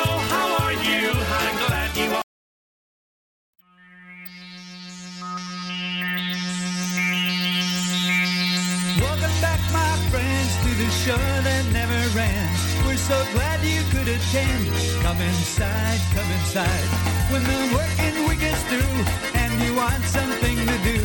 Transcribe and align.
so 13.12 13.34
glad 13.34 13.60
you 13.62 13.84
could 13.92 14.08
attend. 14.08 14.64
Come 15.04 15.20
inside, 15.20 16.00
come 16.16 16.30
inside. 16.40 16.88
When 17.32 17.44
the 17.44 17.62
working 17.76 18.16
week 18.28 18.42
is 18.42 18.62
through 18.72 19.00
and 19.42 19.52
you 19.64 19.76
want 19.76 20.04
something 20.06 20.58
to 20.72 20.78
do, 20.92 21.00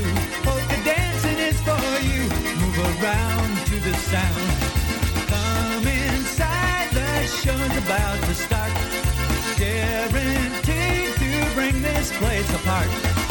polka 0.46 0.79
dancing 0.84 1.38
is 1.51 1.59
for 1.66 1.87
you. 2.10 2.23
Move 2.62 2.79
around 2.93 3.52
to 3.71 3.76
the 3.88 3.95
sound. 4.13 4.48
Come 5.35 5.87
inside, 6.04 6.88
the 7.01 7.13
show's 7.43 7.76
about 7.85 8.18
to 8.29 8.35
start. 8.35 8.73
Guaranteed 9.59 11.10
to 11.23 11.30
bring 11.57 11.82
this 11.82 12.16
place 12.18 12.51
apart. 12.54 13.26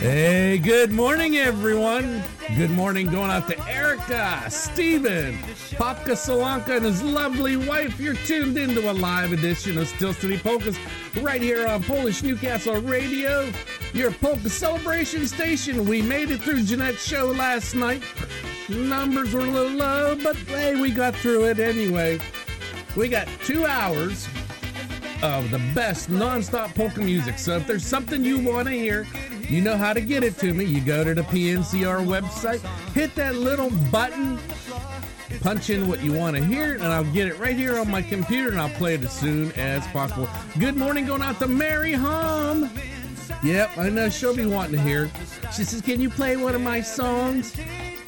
Hey, 0.00 0.58
good 0.58 0.92
morning, 0.92 1.36
everyone. 1.36 2.22
Good 2.56 2.70
morning 2.70 3.06
going 3.10 3.30
out 3.30 3.46
to 3.48 3.68
Erica, 3.68 4.44
Steven, 4.48 5.36
Popka 5.76 6.16
Solanka, 6.16 6.76
and 6.76 6.86
his 6.86 7.02
lovely 7.02 7.56
wife. 7.56 8.00
You're 8.00 8.14
tuned 8.14 8.56
into 8.56 8.90
a 8.90 8.94
live 8.94 9.32
edition 9.32 9.76
of 9.76 9.88
Steel 9.88 10.14
City 10.14 10.38
Polkas 10.38 10.78
right 11.20 11.42
here 11.42 11.66
on 11.66 11.82
Polish 11.82 12.22
Newcastle 12.22 12.80
Radio, 12.80 13.52
your 13.92 14.10
polka 14.10 14.48
celebration 14.48 15.26
station. 15.26 15.86
We 15.86 16.02
made 16.02 16.30
it 16.30 16.40
through 16.40 16.62
Jeanette's 16.62 17.06
show 17.06 17.26
last 17.26 17.74
night. 17.74 18.02
Numbers 18.68 19.34
were 19.34 19.40
a 19.40 19.50
little 19.50 19.76
low, 19.76 20.16
but 20.22 20.36
hey, 20.36 20.80
we 20.80 20.90
got 20.90 21.14
through 21.14 21.44
it 21.44 21.58
anyway. 21.58 22.18
We 22.96 23.08
got 23.08 23.28
two 23.44 23.66
hours 23.66 24.26
of 25.22 25.50
the 25.50 25.58
best 25.74 26.10
nonstop 26.10 26.74
polka 26.74 27.00
music. 27.00 27.38
So 27.38 27.56
if 27.56 27.66
there's 27.66 27.84
something 27.84 28.24
you 28.24 28.38
want 28.38 28.68
to 28.68 28.74
hear, 28.74 29.06
you 29.48 29.60
know 29.60 29.76
how 29.76 29.92
to 29.92 30.00
get 30.00 30.22
it 30.22 30.38
to 30.38 30.54
me. 30.54 30.64
You 30.64 30.80
go 30.80 31.04
to 31.04 31.14
the 31.14 31.22
PNCR 31.22 32.06
website, 32.06 32.60
hit 32.92 33.14
that 33.16 33.34
little 33.34 33.70
button, 33.90 34.38
punch 35.40 35.70
in 35.70 35.88
what 35.88 36.02
you 36.02 36.12
want 36.12 36.36
to 36.36 36.44
hear, 36.44 36.74
and 36.74 36.84
I'll 36.84 37.04
get 37.04 37.28
it 37.28 37.38
right 37.38 37.56
here 37.56 37.78
on 37.78 37.90
my 37.90 38.02
computer 38.02 38.50
and 38.50 38.60
I'll 38.60 38.70
play 38.70 38.94
it 38.94 39.04
as 39.04 39.12
soon 39.12 39.52
as 39.52 39.86
possible. 39.88 40.28
Good 40.58 40.76
morning, 40.76 41.06
going 41.06 41.22
out 41.22 41.38
to 41.40 41.48
Mary 41.48 41.92
Hom. 41.92 42.70
Yep, 43.42 43.78
I 43.78 43.88
know 43.88 44.10
she'll 44.10 44.36
be 44.36 44.44
wanting 44.44 44.72
to 44.72 44.80
hear. 44.80 45.10
She 45.54 45.64
says, 45.64 45.80
Can 45.80 46.00
you 46.00 46.10
play 46.10 46.36
one 46.36 46.54
of 46.54 46.60
my 46.60 46.80
songs? 46.80 47.56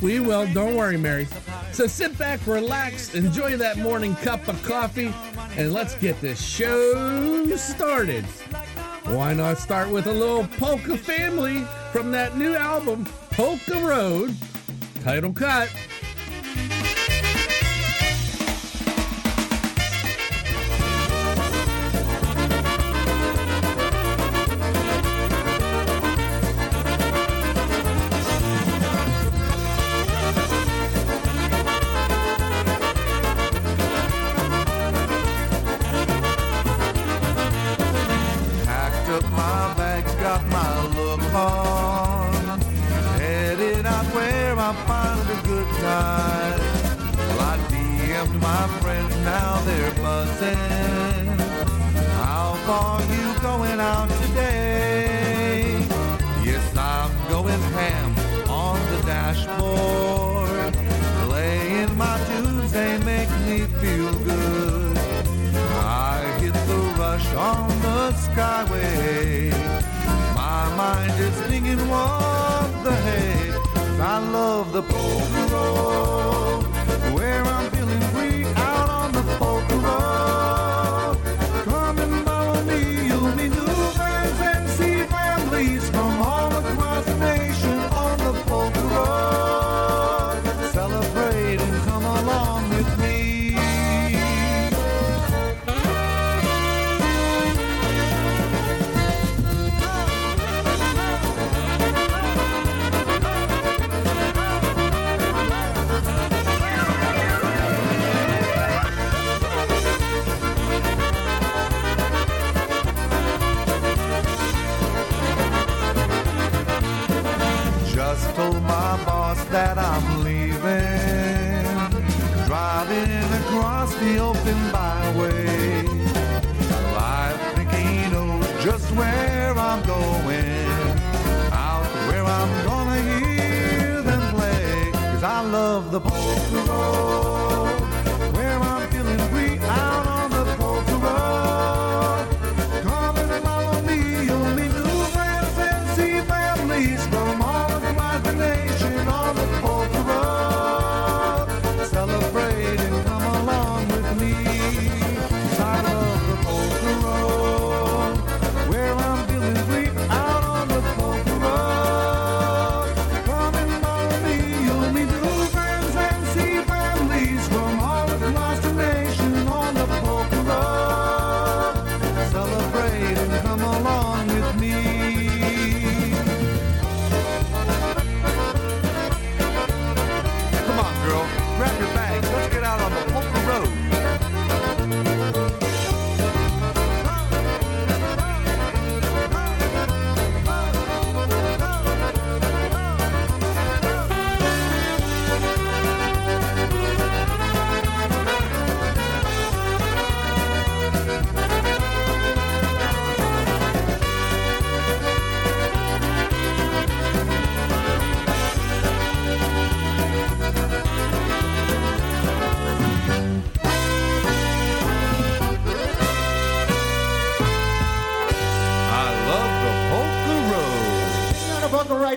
We 0.03 0.19
will. 0.21 0.53
Don't 0.53 0.77
worry, 0.77 0.99
Mary. 0.99 1.29
So 1.73 1.87
sit 1.87 2.19
back, 2.19 2.45
relax, 2.47 3.15
enjoy 3.15 3.57
that 3.57 3.79
morning 3.79 4.17
cup 4.17 4.47
of 4.49 4.61
coffee, 4.63 5.15
and 5.57 5.73
let's 5.73 5.95
get 5.97 6.21
this 6.21 6.41
show 6.41 7.47
started. 7.57 8.25
Why 9.05 9.35
not 9.35 9.59
start 9.59 9.91
with 9.91 10.07
a 10.07 10.13
little 10.13 10.47
Polka 10.59 10.97
Family 10.97 11.65
from 11.93 12.11
that 12.13 12.37
new 12.37 12.55
album, 12.55 13.05
Polka 13.31 13.75
Road, 13.81 14.35
title 15.03 15.33
cut. 15.33 15.71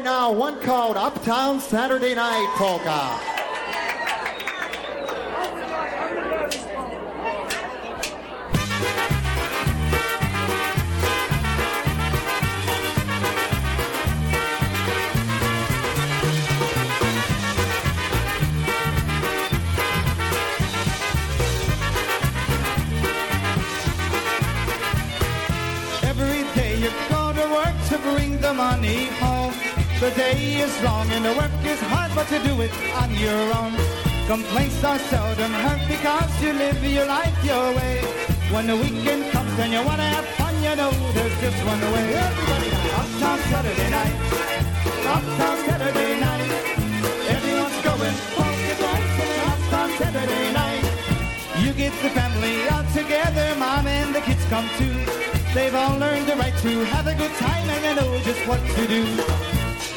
Now, 0.06 0.32
one 0.32 0.62
called 0.62 0.98
Uptown 0.98 1.60
Saturday 1.60 2.14
Night 2.14 2.48
Polka. 2.58 3.35
The 30.06 30.12
day 30.12 30.62
is 30.62 30.84
long 30.84 31.10
and 31.10 31.26
the 31.26 31.34
work 31.34 31.50
is 31.66 31.82
hard, 31.82 32.12
but 32.14 32.30
you 32.30 32.38
do 32.46 32.62
it 32.62 32.70
on 33.02 33.10
your 33.16 33.42
own. 33.58 33.74
Complaints 34.28 34.84
are 34.84 35.00
seldom 35.00 35.52
heard 35.66 35.82
because 35.88 36.30
you 36.44 36.54
live 36.54 36.78
your 36.86 37.08
life 37.08 37.34
your 37.44 37.74
way. 37.74 38.06
When 38.54 38.68
the 38.68 38.76
weekend 38.76 39.32
comes 39.34 39.58
and 39.58 39.74
you 39.74 39.82
wanna 39.82 40.06
have 40.06 40.28
fun, 40.38 40.54
you 40.62 40.76
know 40.76 40.94
there's 41.18 41.34
just 41.42 41.58
one 41.66 41.82
way. 41.90 42.06
Everybody, 42.22 42.70
uptown 43.02 43.40
Saturday 43.50 43.90
night, 43.90 44.16
uptown 45.10 45.58
Saturday 45.66 46.20
night. 46.22 46.50
Everyone's 47.26 47.80
going 47.82 48.18
polka 48.38 48.74
dancing 48.78 49.36
uptown 49.50 49.90
Saturday 49.98 50.54
night. 50.54 50.86
You 51.66 51.74
get 51.74 51.94
the 52.06 52.12
family 52.14 52.70
all 52.70 52.86
together, 52.94 53.56
mom 53.58 53.88
and 53.88 54.14
the 54.14 54.22
kids 54.22 54.46
come 54.54 54.70
too. 54.78 54.94
They've 55.56 55.74
all 55.74 55.98
learned 55.98 56.28
the 56.28 56.36
right 56.36 56.56
to 56.62 56.86
have 56.94 57.08
a 57.08 57.16
good 57.16 57.34
time 57.42 57.68
and 57.74 57.82
they 57.84 57.96
know 57.98 58.20
just 58.22 58.46
what 58.46 58.62
to 58.78 58.86
do. 58.86 59.55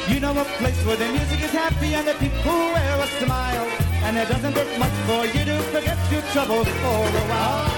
You 0.09 0.19
know 0.19 0.31
a 0.31 0.43
place 0.57 0.83
where 0.85 0.97
the 0.97 1.07
music 1.07 1.39
is 1.43 1.51
happy 1.51 1.93
and 1.93 2.07
the 2.07 2.15
people 2.15 2.57
wear 2.73 2.97
a 2.99 3.07
smile. 3.21 3.67
And 4.03 4.17
it 4.17 4.27
doesn't 4.27 4.53
take 4.53 4.79
much 4.79 4.97
for 5.05 5.23
you 5.25 5.45
to 5.45 5.61
forget 5.69 5.97
your 6.11 6.23
troubles 6.33 6.67
for 6.67 7.01
a 7.21 7.25
while. 7.31 7.69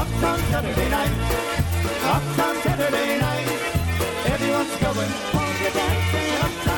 Uptown 0.00 0.40
Saturday 0.50 0.88
night, 0.90 1.14
uptown 2.02 2.56
Saturday 2.66 3.20
night. 3.20 3.48
Everyone's 4.26 4.76
going 4.82 5.12
polka 5.30 5.70
dancing 5.78 6.32
uptown 6.46 6.71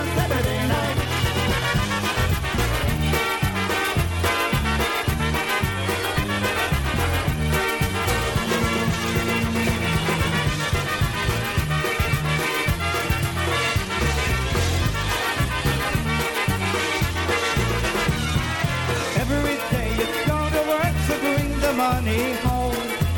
the 22.02 22.35
home. 22.46 22.75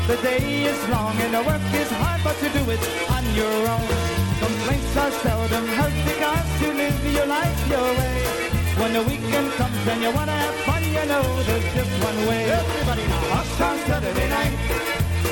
The 0.07 0.17
day 0.21 0.65
is 0.65 0.79
long 0.89 1.15
and 1.17 1.33
the 1.33 1.43
work 1.43 1.61
is 1.73 1.89
hard, 1.99 2.21
but 2.23 2.35
you 2.41 2.49
do 2.49 2.63
it 2.71 2.83
on 3.09 3.23
your 3.33 3.57
own. 3.75 3.87
Complaints 4.39 4.95
are 4.97 5.11
seldom 5.23 5.65
heard 5.77 5.95
because 6.05 6.49
you 6.61 6.71
live 6.73 6.99
your 7.17 7.25
life 7.25 7.59
your 7.69 7.89
way. 7.99 8.17
When 8.79 8.93
the 8.93 9.03
weekend 9.03 9.49
comes 9.59 9.87
and 9.87 10.01
you 10.01 10.11
wanna 10.11 10.37
have 10.45 10.55
fun, 10.67 10.83
you 10.83 11.05
know 11.11 11.25
there's 11.47 11.67
just 11.73 11.93
one 12.03 12.19
way. 12.29 12.43
Everybody 12.59 13.03
now, 13.07 13.39
uptown 13.39 13.77
Saturday 13.87 14.29
night, 14.29 14.57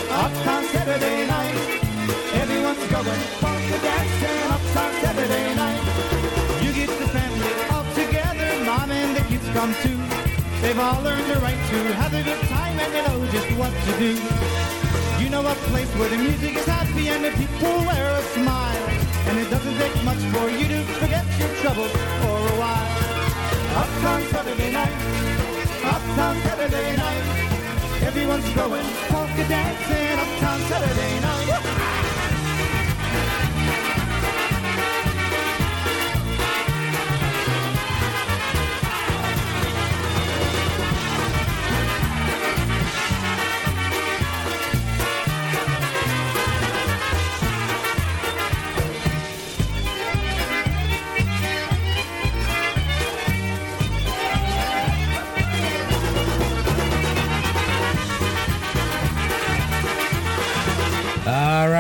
uptown 0.10 0.64
Saturday 0.74 1.28
night. 1.28 1.56
Everyone's 2.42 2.86
going 2.94 3.24
polka 3.42 3.78
dancing 3.86 4.40
uptown 4.54 4.92
Saturday 5.04 5.48
night. 5.56 5.84
You 6.64 6.72
get 6.74 6.90
the 6.90 7.08
family 7.16 7.54
all 7.72 7.86
together, 7.94 8.50
mom 8.66 8.92
and 8.92 9.16
the 9.16 9.24
kids 9.30 9.48
come 9.54 9.74
too. 9.84 10.05
They've 10.66 10.80
all 10.80 11.00
learned 11.04 11.30
the 11.30 11.40
right 11.42 11.62
to 11.70 11.78
have 11.94 12.12
a 12.12 12.24
good 12.24 12.42
time 12.50 12.80
and 12.80 12.92
they 12.92 13.06
know 13.06 13.22
just 13.30 13.52
what 13.54 13.70
to 13.70 13.92
do. 14.02 14.18
You 15.22 15.30
know 15.30 15.46
a 15.46 15.54
place 15.70 15.88
where 15.94 16.10
the 16.10 16.18
music 16.18 16.56
is 16.58 16.66
happy 16.66 17.08
and 17.10 17.24
the 17.24 17.30
people 17.38 17.86
wear 17.86 18.10
a 18.10 18.24
smile. 18.34 18.86
And 19.30 19.38
it 19.38 19.48
doesn't 19.52 19.78
take 19.78 19.94
much 20.04 20.18
for 20.34 20.50
you 20.50 20.68
to 20.68 20.82
forget 20.98 21.24
your 21.38 21.54
troubles 21.62 21.92
for 21.92 22.38
a 22.50 22.56
while. 22.58 22.98
Uptown 23.78 24.22
Saturday 24.34 24.72
night, 24.74 24.98
uptown 25.86 26.36
Saturday 26.42 26.98
night. 26.98 27.26
Everyone's 28.02 28.50
going 28.58 28.90
polka 29.14 29.46
dancing 29.46 30.18
uptown 30.18 30.60
Saturday 30.66 31.20
night. 31.22 32.15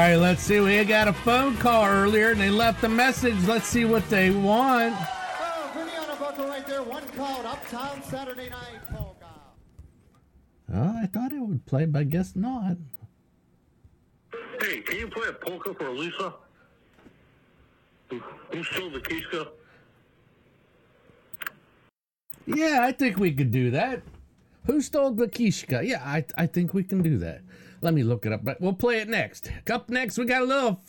Right, 0.10 0.16
let's 0.18 0.44
see. 0.44 0.60
We 0.60 0.84
got 0.84 1.08
a 1.08 1.14
phone 1.14 1.58
call 1.58 1.86
earlier 1.86 2.32
and 2.32 2.40
they 2.40 2.50
left 2.50 2.84
a 2.84 2.90
message. 2.90 3.36
Let's 3.48 3.66
see 3.66 3.86
what 3.86 4.08
they 4.10 4.30
want. 4.30 4.96
Oh, 4.98 5.72
put 5.74 5.86
me 5.86 5.98
on 5.98 6.10
a 6.10 6.16
buckle 6.16 6.46
right 6.46 6.66
there, 6.68 6.84
one 6.84 7.04
called 7.18 7.46
Uptown 7.46 8.04
Saturday 8.04 8.50
Night 8.50 8.80
Polka. 8.94 9.26
Oh, 10.74 11.00
I 11.02 11.08
thought 11.08 11.32
it 11.32 11.40
would 11.40 11.66
play, 11.66 11.86
but 11.86 12.00
I 12.00 12.04
guess 12.04 12.36
not. 12.36 12.78
Hey, 14.62 14.82
can 14.82 14.98
you 14.98 15.08
play 15.08 15.30
a 15.30 15.34
polka 15.34 15.74
for 15.74 15.90
Lisa? 15.90 16.34
Who, 18.10 18.22
who 18.52 18.64
stole 18.64 18.92
the 18.92 19.00
Kishka? 19.00 19.48
Yeah, 22.46 22.80
I 22.84 22.92
think 22.92 23.18
we 23.18 23.32
could 23.32 23.50
do 23.50 23.72
that. 23.72 24.04
Who 24.68 24.82
stole 24.82 25.12
the 25.12 25.28
Kishka? 25.28 25.84
Yeah, 25.84 26.04
I, 26.04 26.26
I 26.38 26.46
think 26.46 26.74
we 26.74 26.84
can 26.84 27.02
do 27.02 27.18
that. 27.20 27.42
Let 27.86 27.94
me 27.94 28.02
look 28.02 28.26
it 28.26 28.34
up, 28.34 28.44
but 28.44 28.60
we'll 28.60 28.74
play 28.74 28.98
it 28.98 29.08
next. 29.08 29.52
Up 29.70 29.92
next, 29.92 30.18
we 30.18 30.26
got 30.26 30.42
a 30.42 30.46
little 30.46 30.82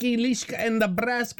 Kilishka 0.00 0.58
and 0.58 0.82
the 0.82 0.88
Brass 0.88 1.32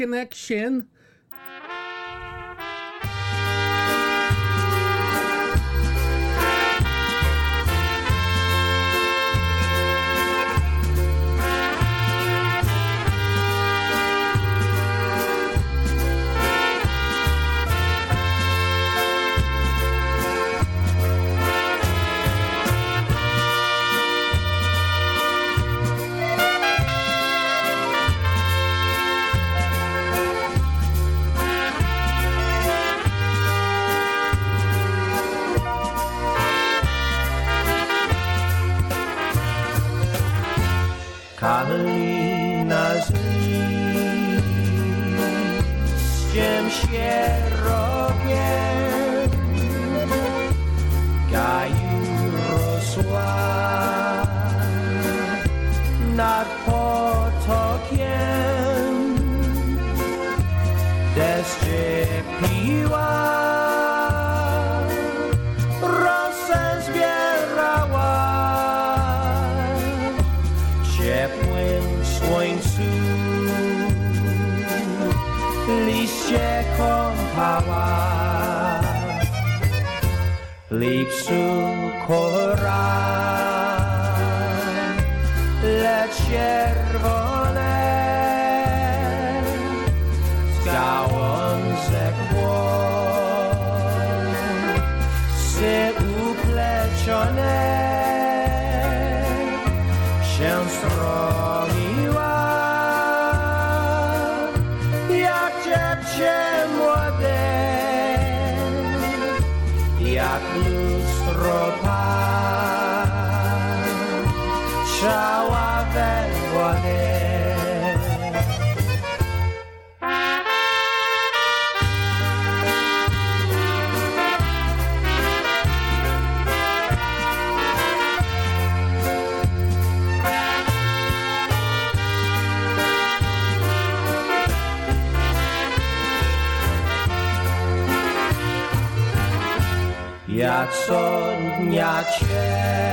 Ja 140.62 140.69
co 140.69 141.33
dnia 141.61 142.04
cię 142.04 142.91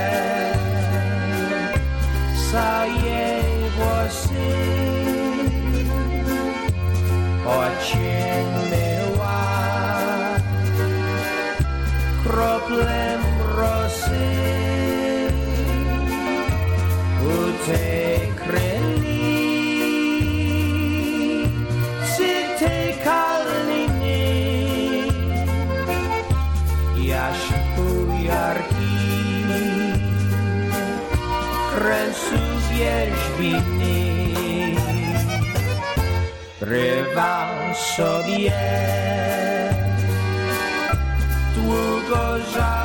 vierge 32.80 33.20
Revanso 36.62 38.24
bien 38.26 39.70
Tu 41.56 41.68
cosa 42.10 42.79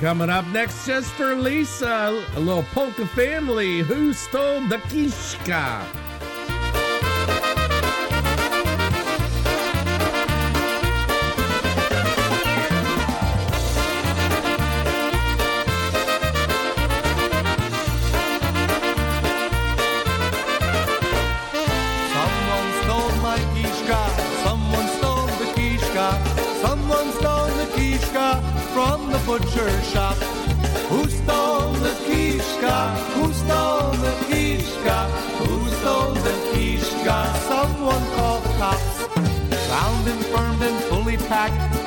coming 0.00 0.30
up 0.30 0.46
next, 0.46 0.86
just 0.86 1.10
for 1.12 1.34
Lisa, 1.34 2.24
a 2.34 2.40
little 2.40 2.62
polka 2.74 3.06
family. 3.06 3.80
Who 3.80 4.14
stole 4.14 4.66
the 4.66 4.78
kishka? 4.88 5.99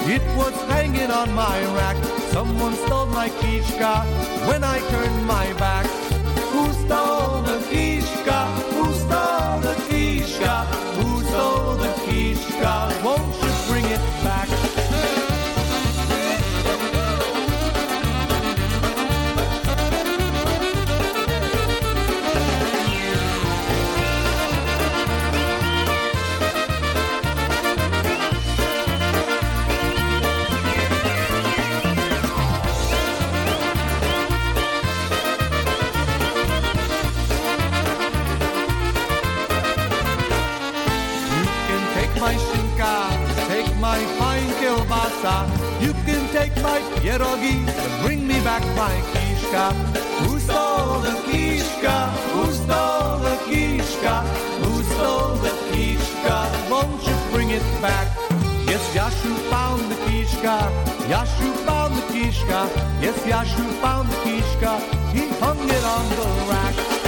It 0.05 0.22
was 0.36 0.53
hanging 0.69 1.12
on 1.12 1.33
my 1.33 1.60
rack. 1.75 1.98
Someone 2.31 2.75
stole 2.75 3.05
my 3.05 3.29
kishka 3.29 4.03
when 4.48 4.63
I 4.63 4.79
turned 4.89 5.25
my 5.25 5.53
back. 5.53 5.86
Who 6.51 6.72
stole 6.74 7.41
the 7.41 7.62
pierogi 47.13 47.55
bring 48.01 48.27
me 48.27 48.39
back 48.43 48.63
my 48.75 48.96
kishka. 49.13 49.72
Who 50.24 50.39
stole 50.39 51.00
the 51.00 51.15
kishka? 51.29 51.96
Who 52.34 52.51
stole 52.51 53.17
the 53.27 53.36
kishka? 53.48 54.15
Who 54.63 54.84
stole 54.84 55.36
the 55.46 55.53
kishka? 55.72 56.36
Won't 56.72 57.05
you 57.08 57.17
bring 57.32 57.50
it 57.51 57.65
back? 57.82 58.08
Yes, 58.65 58.84
Yashu 58.96 59.32
found 59.51 59.82
the 59.91 59.96
kishka. 60.05 60.55
Yashu 61.12 61.50
found 61.65 61.93
the 61.96 62.05
kishka. 62.13 62.60
Yes, 63.01 63.17
Yashu 63.32 63.65
found 63.82 64.10
the 64.10 64.17
kishka. 64.25 64.72
He 65.13 65.27
hung 65.39 65.70
it 65.70 65.84
on 65.96 66.05
the 66.17 66.27
rack. 66.50 67.02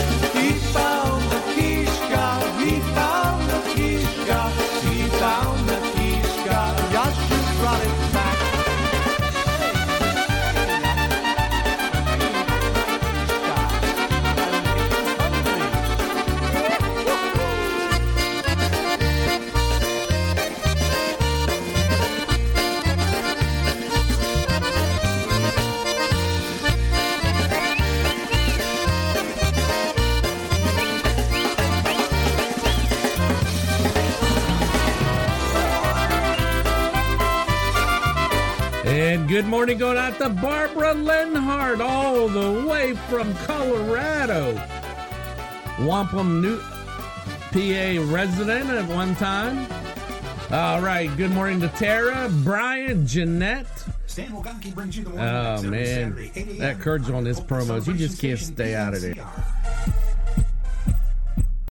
Good 39.45 39.51
morning 39.51 39.77
going 39.77 39.95
out 39.95 40.17
to 40.17 40.27
Barbara 40.27 40.95
Lenhart, 40.95 41.79
all 41.79 42.27
the 42.27 42.67
way 42.67 42.95
from 43.07 43.31
Colorado. 43.45 44.59
Wampum, 45.81 46.41
New 46.41 46.57
PA 47.51 48.11
resident 48.11 48.71
at 48.71 48.87
one 48.89 49.13
time. 49.17 49.67
All 50.51 50.81
right, 50.81 51.15
good 51.15 51.29
morning 51.29 51.61
to 51.61 51.67
Tara, 51.67 52.27
Brian, 52.43 53.05
Jeanette. 53.05 53.67
Stan 54.07 54.29
Woganki 54.29 54.73
brings 54.73 54.97
you 54.97 55.03
the 55.03 55.11
Oh 55.11 55.61
man, 55.61 56.31
that 56.57 56.79
Kurt's 56.79 57.11
on 57.11 57.23
his 57.23 57.39
promos. 57.39 57.85
You 57.85 57.93
just 57.93 58.19
can't 58.19 58.39
stay 58.39 58.73
out 58.73 58.95
of 58.95 59.01
there. 59.03 59.13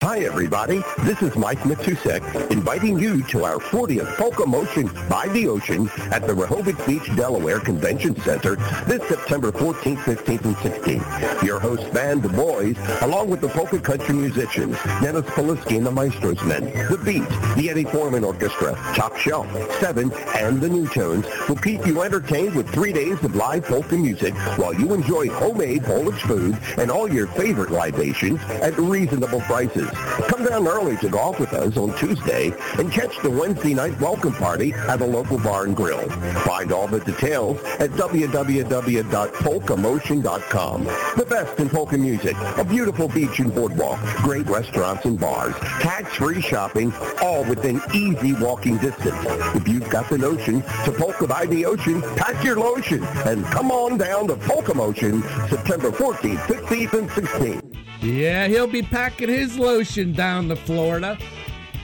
Hi, 0.04 0.20
everybody. 0.20 0.84
This 1.04 1.22
is 1.22 1.34
Mike 1.38 1.60
Matusek 1.60 2.52
inviting 2.52 3.00
you 3.00 3.24
to 3.24 3.46
our 3.46 3.56
40th 3.56 4.18
Polka 4.18 4.46
Motion 4.46 4.88
by 5.08 5.30
the 5.30 5.48
Ocean 5.48 5.90
at 6.12 6.28
the 6.28 6.34
Rehoboth 6.34 6.86
Beach, 6.86 7.06
Delaware 7.16 7.62
Convention 7.62 8.20
Center 8.20 8.58
this 8.86 9.02
September 9.08 9.54
14th, 9.54 10.00
15th, 10.00 10.44
and 10.44 10.56
16th. 10.58 11.44
Your 11.44 11.58
host 11.58 11.92
band, 11.94 12.22
The 12.22 12.28
Boys, 12.28 12.76
along 13.02 13.30
with 13.30 13.40
the 13.40 13.48
polka 13.48 13.80
country 13.80 14.14
musicians, 14.14 14.76
Dennis 15.02 15.24
Polisky 15.28 15.78
and 15.78 15.86
the 15.86 15.92
Maestros 15.92 16.44
Men, 16.44 16.66
The 16.90 16.98
Beat, 16.98 17.30
the 17.56 17.70
Eddie 17.70 17.86
Forman 17.86 18.26
Orchestra, 18.26 18.74
Top 18.96 19.16
Shelf, 19.16 19.48
Seven, 19.80 20.12
and 20.36 20.60
the 20.60 20.68
New 20.68 20.90
Tones 20.90 21.26
will 21.48 21.56
keep 21.56 21.88
you 21.88 22.02
entertained 22.02 22.56
with 22.56 22.70
three 22.74 22.92
days 22.92 23.24
of 23.24 23.38
live 23.38 23.64
polka 23.64 23.96
music 23.96 24.34
while 24.58 24.74
you 24.74 24.94
enjoy 24.94 25.30
homemade 25.30 25.86
Polish 25.86 26.22
food 26.24 26.58
and 26.78 26.92
all 26.92 27.10
your 27.10 27.28
favorite 27.28 27.72
libations 27.72 28.42
at 28.50 28.78
reasonable 28.78 29.40
prices. 29.40 29.93
Come 30.28 30.46
down 30.46 30.68
early 30.68 30.98
to 30.98 31.10
golf 31.10 31.40
with 31.40 31.54
us 31.54 31.78
on 31.78 31.96
Tuesday 31.98 32.54
and 32.78 32.92
catch 32.92 33.18
the 33.22 33.30
Wednesday 33.30 33.74
night 33.74 34.00
welcome 34.00 34.34
party 34.34 34.74
at 34.74 35.02
a 35.02 35.06
local 35.06 35.40
bar 35.40 35.66
and 35.66 35.76
grill. 35.76 36.08
Find 36.42 36.72
all 36.72 36.88
the 36.88 37.00
details 37.00 37.60
at 37.80 37.90
www.polkamotion.com. 37.92 40.84
The 40.84 41.26
best 41.30 41.60
in 41.60 41.70
polka 41.70 41.98
music, 41.98 42.36
a 42.58 42.64
beautiful 42.64 43.08
beach 43.08 43.40
and 43.40 43.54
boardwalk, 43.54 44.00
great 44.18 44.48
restaurants 44.48 45.06
and 45.06 45.20
bars, 45.20 45.56
tax-free 45.82 46.42
shopping, 46.42 46.94
all 47.22 47.44
within 47.46 47.82
easy 47.94 48.34
walking 48.34 48.78
distance. 48.78 49.26
If 49.56 49.68
you've 49.68 49.90
got 49.90 50.10
the 50.10 50.18
notion 50.18 50.62
to 50.86 50.92
polka 50.92 51.28
by 51.28 51.46
the 51.46 51.66
ocean, 51.66 52.02
pack 52.16 52.44
your 52.44 52.58
lotion 52.58 53.04
and 53.26 53.46
come 53.46 53.72
on 53.72 53.98
down 53.98 54.28
to 54.28 54.36
Polka 54.36 54.74
Motion 54.74 55.22
September 55.50 55.92
14th, 55.92 56.38
15th, 56.38 56.94
and 56.94 57.10
16th. 57.10 57.73
Yeah, 58.04 58.48
he'll 58.48 58.68
be 58.68 58.82
packing 58.82 59.30
his 59.30 59.58
lotion 59.58 60.12
down 60.12 60.50
to 60.50 60.58
Florida. 60.58 61.18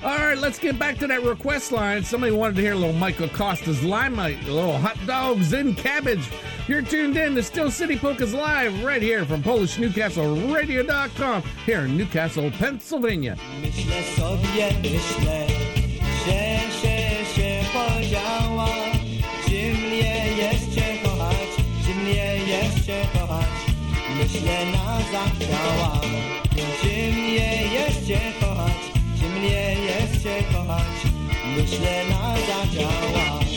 All 0.03 0.17
right, 0.17 0.38
let's 0.38 0.60
get 0.60 0.77
back 0.77 0.97
to 0.99 1.08
that 1.08 1.23
request 1.23 1.71
line. 1.71 2.03
Somebody 2.03 2.34
wanted 2.34 2.58
to 2.58 2.62
hear 2.62 2.73
a 2.73 2.75
little 2.75 2.93
Michael 2.93 3.29
Costa's 3.29 3.82
Limelight, 3.84 4.45
a 4.47 4.53
little 4.53 4.77
hot 4.77 4.97
dogs 5.05 5.53
and 5.53 5.77
cabbage. 5.77 6.29
You're 6.67 6.82
tuned 6.82 7.15
in 7.15 7.36
to 7.36 7.43
Steel 7.43 7.71
City 7.71 7.97
Polkas 7.97 8.34
Live 8.34 8.84
right 8.84 9.01
here 9.01 9.23
from 9.25 9.41
PolishNewcastleRadio.com 9.43 11.43
here 11.65 11.82
in 11.82 11.97
Newcastle, 11.97 12.51
Pennsylvania. 12.51 13.38
Myślę 24.39 24.65
na 24.65 24.97
zachciała. 25.12 26.02
Czy 26.82 27.12
mnie 27.12 27.63
jeszcze 27.73 28.19
kochać, 28.39 28.73
czy 29.19 29.25
mnie 29.39 29.75
jeszcze 29.75 30.43
kochać? 30.54 31.13
Myślę 31.58 32.04
na 32.10 32.36
zachciała. 32.36 33.49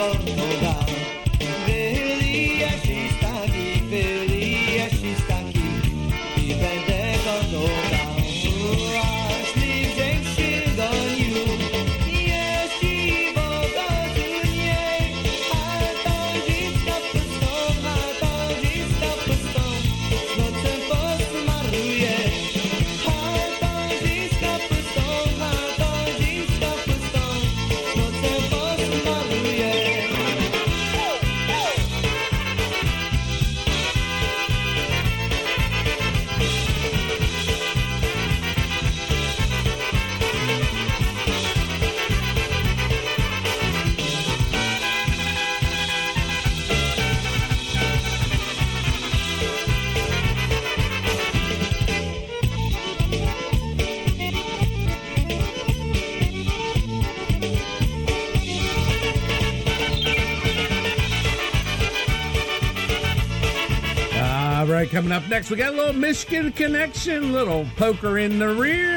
Będę 0.00 0.39
next, 65.30 65.48
we 65.48 65.56
got 65.56 65.72
a 65.72 65.76
little 65.76 65.92
Michigan 65.92 66.50
connection, 66.50 67.32
little 67.32 67.64
poker 67.76 68.18
in 68.18 68.40
the 68.40 68.48
rear. 68.48 68.89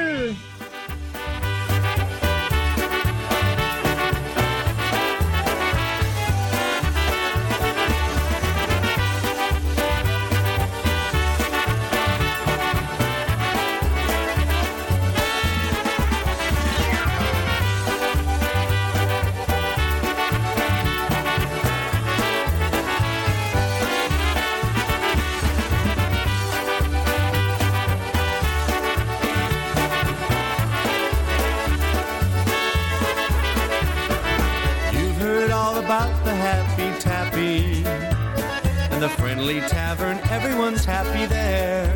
Happy 41.13 41.26
there. 41.28 41.88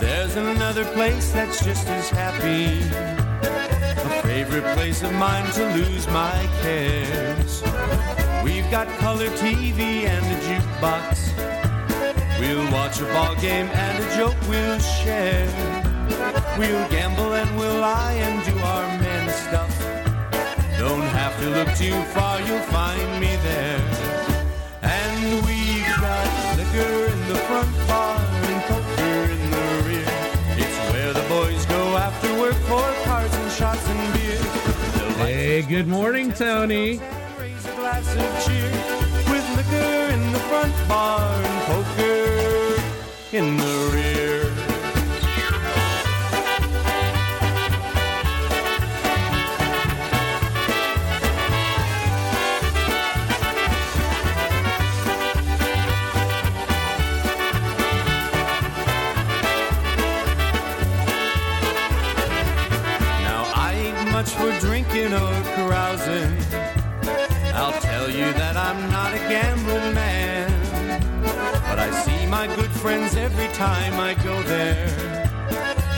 There's 0.00 0.36
another 0.36 0.84
place 0.84 1.32
that's 1.32 1.64
just 1.64 1.88
as 1.88 2.08
happy, 2.08 2.78
a 3.42 4.22
favorite 4.22 4.64
place 4.76 5.02
of 5.02 5.12
mine 5.14 5.50
to 5.52 5.64
lose 5.74 6.06
my 6.08 6.48
cares. 6.62 7.62
We've 8.44 8.70
got 8.70 8.86
color 8.98 9.28
TV 9.30 10.06
and 10.06 10.24
a 10.24 10.38
jukebox. 10.46 11.32
We'll 12.38 12.70
watch 12.72 13.00
a 13.00 13.06
ball 13.06 13.34
game 13.36 13.66
and 13.66 14.04
a 14.04 14.16
joke 14.16 14.36
we'll 14.48 14.78
share. 14.78 15.48
We'll 16.58 16.88
gamble 16.90 17.34
and 17.34 17.56
we'll 17.56 17.80
lie 17.80 18.12
and 18.12 18.44
do 18.44 18.56
our 18.58 18.86
men 19.00 19.28
stuff. 19.30 19.72
Don't 20.78 21.08
have 21.20 21.36
to 21.40 21.50
look 21.50 21.74
too 21.76 22.00
far, 22.12 22.40
you'll 22.42 22.68
find 22.70 23.20
me 23.20 23.34
there. 23.36 24.03
Liquor 26.74 27.06
in 27.06 27.28
the 27.28 27.36
front 27.36 27.70
bar 27.86 28.18
and 28.18 28.62
poker 28.62 29.32
in 29.32 29.50
the 29.50 29.82
rear. 29.86 30.08
It's 30.58 30.92
where 30.92 31.12
the 31.12 31.22
boys 31.28 31.64
go 31.66 31.96
after 31.96 32.36
work 32.40 32.56
for 32.66 32.82
cards 33.04 33.32
and 33.32 33.52
shots 33.52 33.86
and 33.86 34.12
beer. 34.12 34.42
Hey, 35.18 35.62
good 35.62 35.86
morning, 35.86 36.32
Tony. 36.32 37.00
Raise 37.38 37.64
a 37.66 37.74
glass 37.76 38.08
of 38.16 38.44
cheer 38.44 38.72
with 39.30 39.48
liquor 39.56 40.14
in 40.14 40.32
the 40.32 40.40
front 40.50 40.74
bar 40.88 41.30
and 41.30 41.62
poker 41.70 42.82
in 43.36 43.56
the 43.56 43.90
rear. 43.94 44.43
Time 73.54 74.00
I 74.00 74.14
go 74.14 74.42
there. 74.42 74.88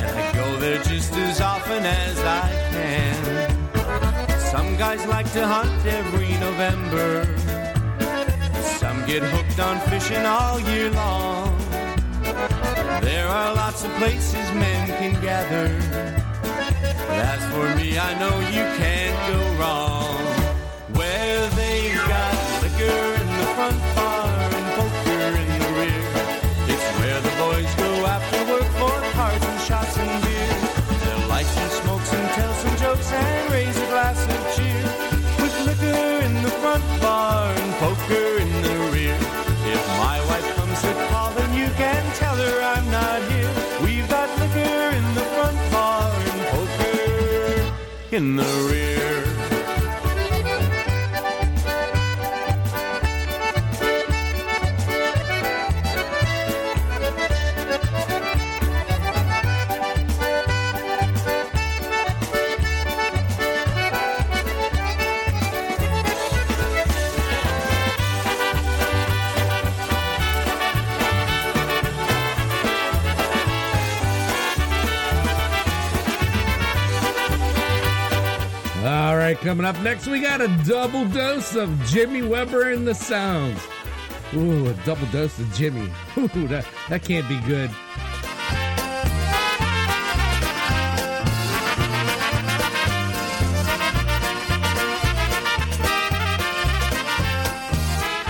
And 0.04 0.18
I 0.18 0.32
go 0.34 0.56
there 0.58 0.82
just 0.82 1.14
as 1.14 1.40
often 1.40 1.86
as 1.86 2.18
I 2.18 2.50
can. 2.70 4.38
Some 4.38 4.76
guys 4.76 5.06
like 5.06 5.30
to 5.32 5.46
hunt 5.46 5.86
every 5.86 6.32
November. 6.38 7.24
Some 8.78 8.98
get 9.06 9.22
hooked 9.22 9.58
on 9.58 9.80
fishing 9.88 10.26
all 10.26 10.60
year 10.60 10.90
long. 10.90 11.58
There 13.00 13.26
are 13.26 13.54
lots 13.54 13.84
of 13.84 13.90
places 13.92 14.46
men 14.52 14.88
can 14.98 15.14
gather. 15.22 15.68
But 17.08 17.18
as 17.34 17.42
for 17.52 17.74
me, 17.76 17.98
I 17.98 18.18
know 18.18 18.38
you 18.56 18.64
can't 18.76 19.18
go 19.32 19.60
wrong. 19.60 19.95
In 48.16 48.36
the 48.36 48.65
coming 79.66 79.78
up 79.78 79.84
next, 79.84 80.06
we 80.06 80.20
got 80.20 80.40
a 80.40 80.48
double 80.64 81.04
dose 81.06 81.56
of 81.56 81.70
Jimmy 81.86 82.22
Weber 82.22 82.70
and 82.70 82.86
the 82.86 82.94
Sounds. 82.94 83.60
Ooh, 84.34 84.68
a 84.68 84.74
double 84.84 85.06
dose 85.06 85.38
of 85.40 85.52
Jimmy. 85.54 85.90
Ooh, 86.18 86.48
that, 86.48 86.66
that 86.88 87.02
can't 87.02 87.28
be 87.28 87.40
good. 87.40 87.70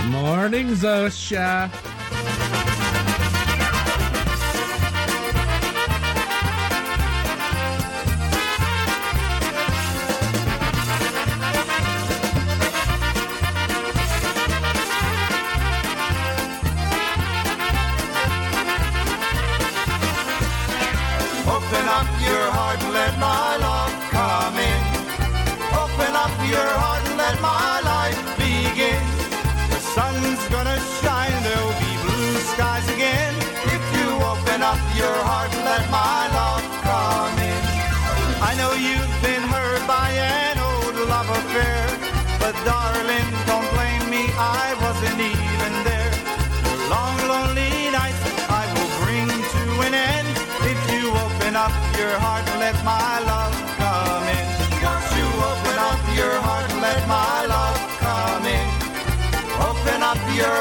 Morning, 0.09 0.69
Zosha. 0.69 1.86
Up 51.67 51.97
your 51.99 52.15
heart 52.23 52.47
and 52.51 52.59
let 52.59 52.77
my 52.85 53.19
love 53.31 53.55
come 53.79 54.27
in. 54.35 54.45
Won't 54.83 55.07
you 55.19 55.27
open 55.51 55.77
up 55.89 56.01
your 56.19 56.35
heart 56.45 56.65
and 56.71 56.81
let 56.87 57.01
my 57.15 57.37
love 57.53 57.79
come 58.03 58.45
in? 58.57 58.65
Open 59.69 59.99
up 60.11 60.21
your 60.41 60.57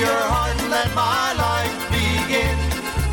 your 0.00 0.22
heart 0.32 0.56
and 0.62 0.70
let 0.70 0.88
my 0.94 1.32
life 1.36 1.76
begin. 1.92 2.56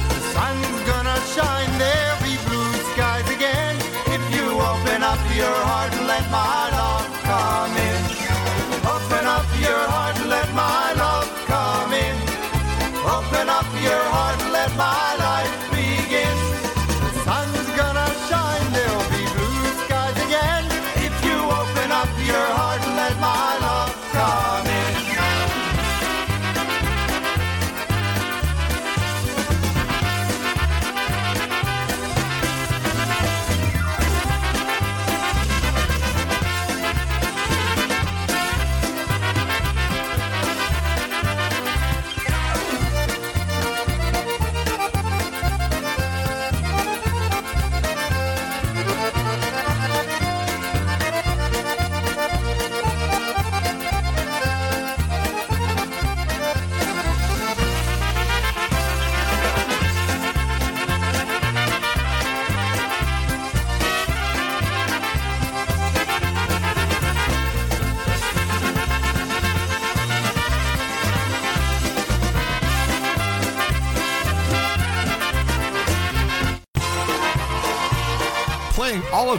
The 0.08 0.22
sun's 0.32 0.80
gonna 0.88 1.20
shine, 1.36 1.72
there'll 1.78 2.24
be 2.24 2.36
blue 2.48 2.74
skies 2.96 3.28
again. 3.38 3.76
If 4.16 4.24
you 4.34 4.46
open 4.56 5.04
up 5.04 5.20
your 5.36 5.58
heart 5.68 5.92
and 5.94 6.08
let 6.08 6.24
my 6.32 6.67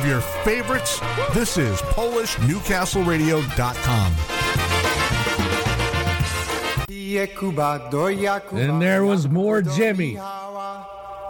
your 0.08 0.20
favorites. 0.42 0.98
This 1.34 1.58
is 1.58 1.78
PolishNewcastleRadio.com. 1.92 4.12
And 8.58 8.80
there 8.80 9.04
was 9.04 9.28
more 9.28 9.60
Jimmy. 9.60 10.18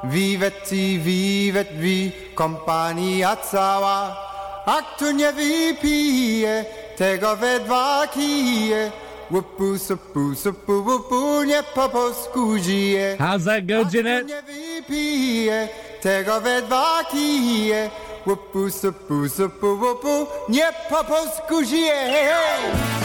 Vivet 0.05 0.65
ti, 0.65 0.99
vivet 0.99 1.73
vi, 1.75 2.13
kompania 2.35 3.37
cała. 3.37 4.17
A 4.67 4.83
kto 4.83 5.13
nie 5.13 5.33
wypije, 5.33 6.65
tego 6.97 7.37
we 7.37 7.61
dwa 7.61 8.07
kije. 8.07 8.93
Łupu, 9.31 9.79
supu, 9.79 10.35
supu, 10.35 10.73
łupu, 10.87 11.43
nie 11.43 11.63
po 11.75 11.89
polsku 11.89 12.59
żyje. 12.59 13.17
How's 13.19 13.45
that 13.45 13.67
go, 13.67 13.85
Jeanette? 13.93 14.27
Nie 14.27 14.43
wypije, 14.43 15.69
tego 16.01 16.41
we 16.41 16.63
dwa 16.63 17.05
kije. 17.11 17.91
Łupu, 18.29 18.71
supu, 18.71 19.29
supu, 19.29 19.67
łupu, 19.67 20.27
nie 20.49 20.69
po 20.91 21.05
polsku 21.05 21.65
żyje. 21.65 21.95
Hej, 21.95 22.27
hej! 22.27 22.99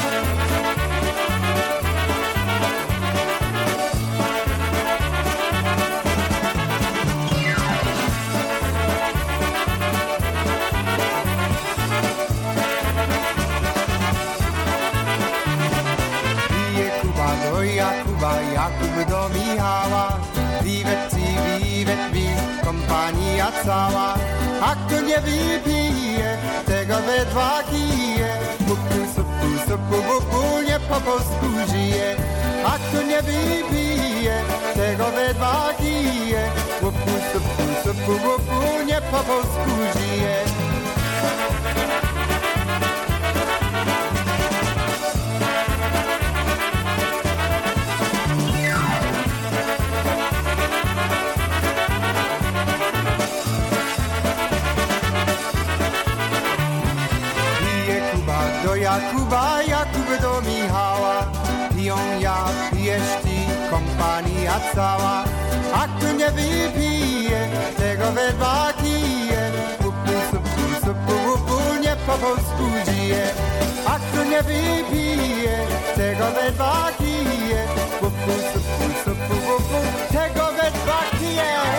Jakuba, 17.75 18.41
Jakub 18.53 19.09
do 19.09 19.29
Michała. 19.29 20.19
Wiwet 20.63 21.11
ci, 21.11 21.25
wiwet 21.63 22.11
wi, 22.11 22.27
kompania 22.63 23.51
cała. 23.65 24.22
A 24.63 24.75
kto 24.75 25.01
nie 25.01 25.19
wypije, 25.19 26.37
tego 26.65 26.95
we 26.95 27.25
dwa 27.25 27.63
kije. 27.71 28.31
Bupu, 28.59 28.99
supu, 29.15 29.49
supu, 29.67 29.97
bupu, 30.07 30.61
nie 30.67 30.79
po 30.79 31.01
polsku 31.01 31.47
żyje. 31.71 32.15
A 32.65 32.71
kto 32.79 33.03
nie 33.03 33.21
wypije, 33.21 34.35
tego 34.75 35.05
we 35.11 35.33
dwa 35.33 35.69
kije. 35.79 36.51
Bupu, 36.81 37.13
supu, 37.33 37.63
supu, 37.83 38.13
bupu, 38.23 38.85
nie 38.85 39.01
po 39.11 39.17
polsku 39.17 39.71
żyje. 39.93 40.35
Kompania 64.53 64.59
cała. 64.75 65.23
A 65.73 65.87
kto 65.87 66.13
nie 66.13 66.31
wypije, 66.31 67.47
tego 67.77 68.11
we 68.11 68.33
dwa 68.33 68.73
kije. 68.81 69.51
Pupu, 69.77 70.11
supu, 70.31 70.85
supu, 70.85 71.13
pupu, 71.25 71.79
nie 71.81 71.95
po 72.05 72.13
polsku 72.13 72.63
żyje. 72.85 73.23
A 73.87 73.99
kto 73.99 74.23
nie 74.23 74.43
wypije, 74.43 75.57
tego 75.95 76.25
we 76.31 76.51
dwa 76.51 76.89
kije. 76.97 77.67
Pupu, 77.99 78.31
supu, 78.53 78.85
supu, 79.03 79.35
pupu, 79.47 79.79
tego 80.11 80.45
we 80.45 80.71
dwa 80.71 81.01
kije. 81.19 81.72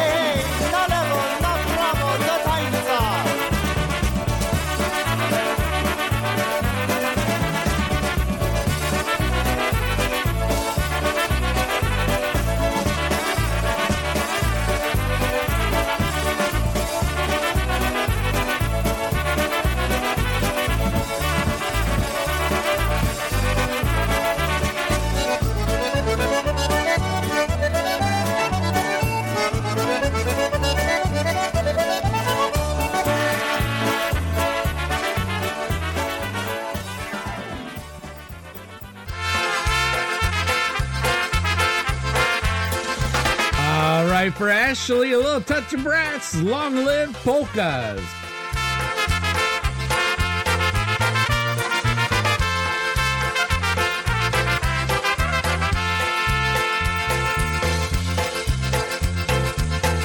Right, 44.74 44.86
for 44.86 44.92
Ashley, 44.92 45.12
a 45.12 45.18
little 45.18 45.40
touch 45.40 45.72
of 45.72 45.82
brass. 45.82 46.34
Long 46.36 46.84
live 46.84 47.12
polkas. 47.24 48.00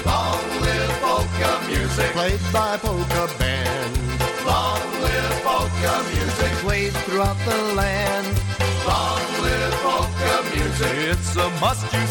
Long 0.05 0.62
live 0.62 0.99
polka 1.01 1.67
music. 1.67 2.12
Played 2.12 2.39
by 2.53 2.77
polka 2.77 3.29
band. 3.39 3.97
Long 4.45 5.01
live 5.01 5.41
polka 5.43 6.03
music. 6.13 6.51
Played 6.62 6.93
throughout 6.93 7.38
the 7.45 7.73
land. 7.73 8.27
Long 8.88 9.41
live 9.41 9.73
polka 9.82 10.55
music. 10.55 10.93
It's 11.12 11.36
a 11.36 11.49
must 11.60 11.91
you 11.93 12.05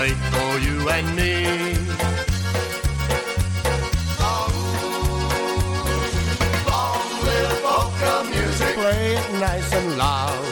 Played 0.00 0.16
for 0.16 0.58
you 0.60 0.88
and 0.88 1.14
me. 1.14 1.74
Long 6.70 7.04
live 7.26 7.60
polka 7.62 8.30
music. 8.30 8.74
Play 8.76 9.16
it 9.16 9.32
nice 9.38 9.72
and 9.74 9.98
loud. 9.98 10.49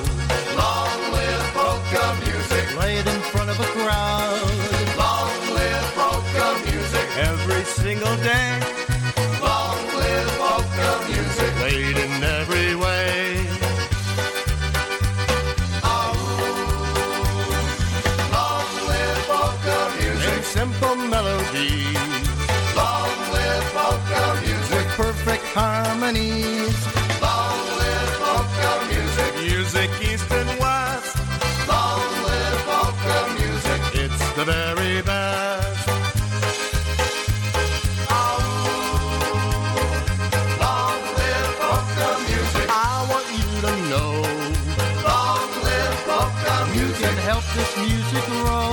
This 47.58 47.76
music 47.76 48.24
grow. 48.38 48.70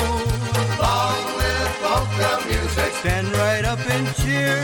Long 0.85 1.23
live 1.39 1.73
polka 1.81 2.31
music. 2.47 2.91
Stand 3.01 3.27
right 3.41 3.65
up 3.65 3.79
and 3.95 4.05
cheer. 4.17 4.57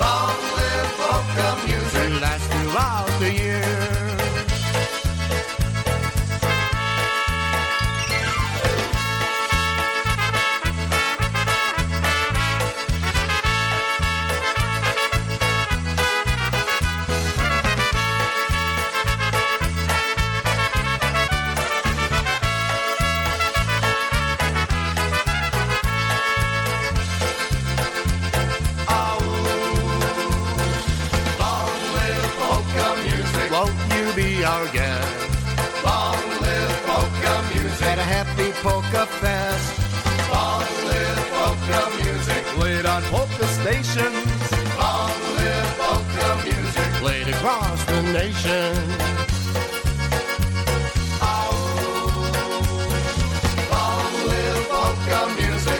Long 0.00 0.38
live 0.56 0.90
polka 1.00 1.48
music. 1.66 2.00
And 2.04 2.20
last 2.20 2.46
throughout 2.52 3.10
the 3.18 3.32
year. 3.32 3.87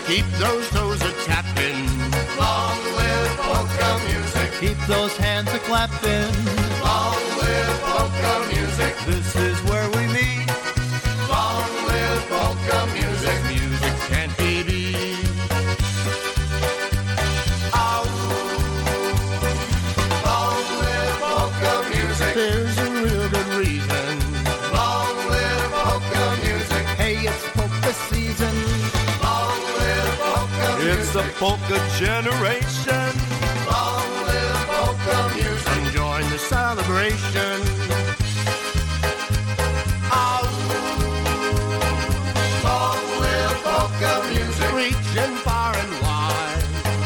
Keep 0.09 0.25
those 0.39 0.67
toes 0.69 1.01
a 1.03 1.11
tapping. 1.23 1.85
Long 2.35 2.79
live 2.97 3.37
polka 3.37 4.01
music. 4.09 4.51
Keep 4.59 4.79
those 4.87 5.15
hands 5.17 5.53
a 5.53 5.59
clapping. 5.59 6.33
Long 6.81 7.21
live 7.37 7.79
polka 7.83 8.47
music. 8.51 8.95
This 9.05 9.35
is 9.35 9.61
where 9.69 9.87
we 9.91 10.07
meet. 10.07 10.47
Long 11.29 11.69
live 11.85 12.25
polka 12.27 12.85
music. 12.87 12.98
Polka 31.39 31.79
generation. 31.97 33.11
Long 33.71 34.11
live 34.27 34.67
polka 34.67 35.17
music. 35.35 35.63
Come 35.71 35.87
join 35.95 36.23
the 36.31 36.37
celebration. 36.37 37.57
Long 42.67 42.99
live 43.23 44.23
music. 44.33 44.69
Reaching 44.83 45.35
far 45.47 45.73
and 45.83 45.93
wide. 46.03 46.65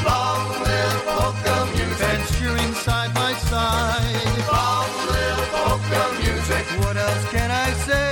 Long 0.10 0.46
live 0.66 1.70
music. 1.76 2.10
And 2.10 2.76
side 2.76 3.14
by 3.14 3.34
side. 3.34 4.38
Long 4.50 4.94
live 5.14 6.14
music. 6.26 6.66
What 6.82 6.98
else 6.98 7.26
can 7.30 7.52
I 7.52 7.70
say? 7.88 8.12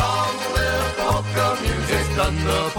Long 0.00 0.36
live 0.54 1.62
music. 1.62 1.98
It's 1.98 2.14
done 2.14 2.36
the 2.44 2.75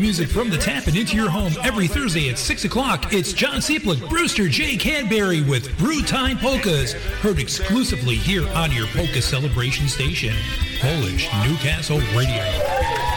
Polka 0.00 0.06
music 0.06 0.28
from 0.30 0.48
the 0.48 0.56
tap 0.56 0.86
and 0.86 0.96
into 0.96 1.14
your 1.14 1.28
home 1.28 1.52
every 1.62 1.86
Thursday 1.86 2.30
at 2.30 2.38
6 2.38 2.64
o'clock. 2.64 3.12
It's 3.12 3.32
John 3.34 3.56
Seplick, 3.56 4.08
Brewster 4.08 4.48
J. 4.48 4.76
Cadbury 4.76 5.42
with 5.42 5.76
Brew 5.76 6.02
Time 6.02 6.38
Polkas. 6.38 6.94
Heard 7.22 7.38
exclusively 7.38 8.16
here 8.16 8.48
on 8.54 8.72
your 8.72 8.86
polka 8.88 9.20
celebration 9.20 9.88
station, 9.88 10.34
Polish 10.80 11.28
Newcastle 11.44 12.00
Radio. 12.16 13.10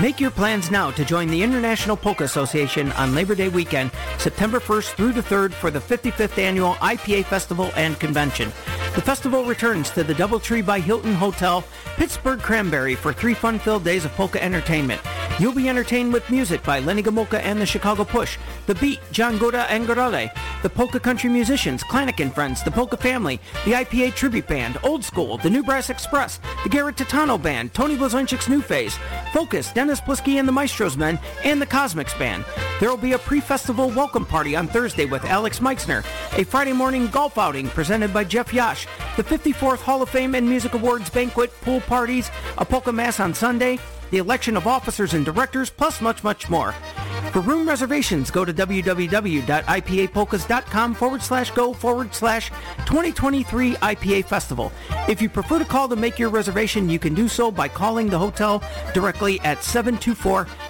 Make 0.00 0.18
your 0.18 0.30
plans 0.30 0.70
now 0.70 0.90
to 0.92 1.04
join 1.04 1.28
the 1.28 1.42
International 1.42 1.94
Polka 1.94 2.24
Association 2.24 2.90
on 2.92 3.14
Labor 3.14 3.34
Day 3.34 3.50
weekend, 3.50 3.90
September 4.20 4.60
1st 4.60 4.96
through 4.96 5.12
the 5.12 5.22
3rd 5.22 5.54
for 5.54 5.70
the 5.70 5.78
55th 5.78 6.36
Annual 6.36 6.74
IPA 6.74 7.24
Festival 7.24 7.70
and 7.74 7.98
Convention. 7.98 8.48
The 8.94 9.00
festival 9.00 9.44
returns 9.44 9.88
to 9.90 10.04
the 10.04 10.12
Doubletree 10.12 10.64
by 10.64 10.78
Hilton 10.78 11.14
Hotel, 11.14 11.64
Pittsburgh 11.96 12.38
Cranberry 12.38 12.94
for 12.94 13.14
three 13.14 13.32
fun-filled 13.32 13.82
days 13.82 14.04
of 14.04 14.12
polka 14.12 14.42
entertainment. 14.44 15.00
You'll 15.40 15.54
be 15.54 15.70
entertained 15.70 16.12
with 16.12 16.28
music 16.28 16.62
by 16.64 16.80
Lenny 16.80 17.02
Gomulka 17.02 17.40
and 17.42 17.58
the 17.58 17.64
Chicago 17.64 18.04
Push, 18.04 18.36
The 18.66 18.74
Beat, 18.74 19.00
John 19.10 19.38
Gora 19.38 19.62
and 19.70 19.86
Gorale, 19.86 20.30
the 20.60 20.68
Polka 20.68 21.00
Country 21.00 21.30
Musicians, 21.30 21.82
Klancnik 21.82 22.20
and 22.20 22.34
Friends, 22.34 22.62
the 22.62 22.70
Polka 22.70 22.98
Family, 22.98 23.40
the 23.64 23.72
IPA 23.72 24.14
Tribute 24.14 24.46
Band, 24.46 24.76
Old 24.82 25.02
School, 25.02 25.38
the 25.38 25.48
New 25.48 25.62
Brass 25.62 25.88
Express, 25.88 26.40
the 26.62 26.68
Garrett 26.68 26.96
Titano 26.96 27.42
Band, 27.42 27.72
Tony 27.72 27.96
Blazonczyk's 27.96 28.50
New 28.50 28.60
Phase, 28.60 28.98
Focus, 29.32 29.72
Dennis 29.72 30.02
Polisky 30.02 30.38
and 30.38 30.46
the 30.46 30.52
Maestros 30.52 30.98
Men, 30.98 31.18
and 31.42 31.58
the 31.58 31.64
Cosmics 31.64 32.12
Band. 32.18 32.44
There 32.78 32.90
will 32.90 32.98
be 32.98 33.14
a 33.14 33.18
pre-festival 33.18 33.88
welcome 33.88 34.26
party 34.26 34.54
on 34.54 34.68
Thursday 34.68 35.06
with 35.06 35.24
Alex 35.24 35.62
Meixner, 35.62 36.04
a 36.36 36.44
Friday 36.44 36.74
morning 36.74 37.06
golf 37.06 37.38
outing 37.38 37.70
presented 37.70 38.12
by 38.12 38.24
Jeff 38.24 38.52
Yash, 38.52 38.86
the 39.16 39.24
54th 39.24 39.78
Hall 39.78 40.02
of 40.02 40.10
Fame 40.10 40.34
and 40.34 40.46
Music 40.46 40.74
Awards 40.74 41.08
banquet, 41.08 41.50
pool 41.62 41.80
parties, 41.80 42.30
a 42.58 42.64
polka 42.66 42.92
mass 42.92 43.20
on 43.20 43.32
Sunday, 43.32 43.78
the 44.10 44.18
election 44.18 44.56
of 44.56 44.66
officers 44.66 45.14
and 45.14 45.24
directors, 45.24 45.70
plus 45.70 46.00
much, 46.00 46.24
much 46.24 46.50
more. 46.50 46.74
For 47.32 47.40
room 47.40 47.68
reservations, 47.68 48.30
go 48.30 48.44
to 48.44 48.52
www.ipapolkas.com 48.52 50.94
forward 50.94 51.22
slash 51.22 51.50
go 51.52 51.72
forward 51.72 52.14
slash 52.14 52.50
2023 52.86 53.74
IPA 53.74 54.24
Festival. 54.24 54.72
If 55.08 55.22
you 55.22 55.28
prefer 55.28 55.60
to 55.60 55.64
call 55.64 55.88
to 55.88 55.96
make 55.96 56.18
your 56.18 56.30
reservation, 56.30 56.88
you 56.88 56.98
can 56.98 57.14
do 57.14 57.28
so 57.28 57.52
by 57.52 57.68
calling 57.68 58.08
the 58.08 58.18
hotel 58.18 58.62
directly 58.94 59.38
at 59.40 59.58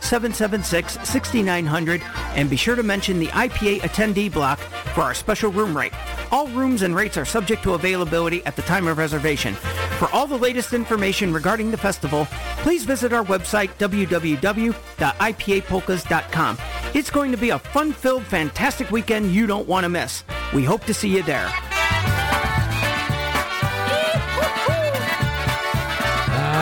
724-776-6900 0.00 2.02
and 2.36 2.50
be 2.50 2.56
sure 2.56 2.76
to 2.76 2.82
mention 2.82 3.18
the 3.18 3.28
IPA 3.28 3.80
attendee 3.80 4.32
block 4.32 4.58
for 4.94 5.02
our 5.02 5.14
special 5.14 5.50
room 5.50 5.76
rate. 5.76 5.92
All 6.30 6.46
rooms 6.48 6.82
and 6.82 6.94
rates 6.94 7.16
are 7.16 7.24
subject 7.24 7.62
to 7.64 7.74
availability 7.74 8.44
at 8.46 8.54
the 8.56 8.62
time 8.62 8.86
of 8.86 8.98
reservation. 8.98 9.54
For 9.98 10.08
all 10.12 10.26
the 10.26 10.38
latest 10.38 10.72
information 10.72 11.32
regarding 11.32 11.70
the 11.70 11.76
festival, 11.76 12.26
please 12.58 12.84
visit 12.84 13.12
our 13.12 13.24
website 13.24 13.70
www.ipapolkas.com. 13.78 16.58
It's 16.94 17.10
going 17.10 17.30
to 17.30 17.36
be 17.36 17.50
a 17.50 17.58
fun-filled, 17.58 18.24
fantastic 18.24 18.90
weekend 18.90 19.32
you 19.32 19.46
don't 19.46 19.68
want 19.68 19.84
to 19.84 19.88
miss. 19.88 20.24
We 20.54 20.64
hope 20.64 20.84
to 20.84 20.94
see 20.94 21.14
you 21.14 21.22
there. 21.22 21.52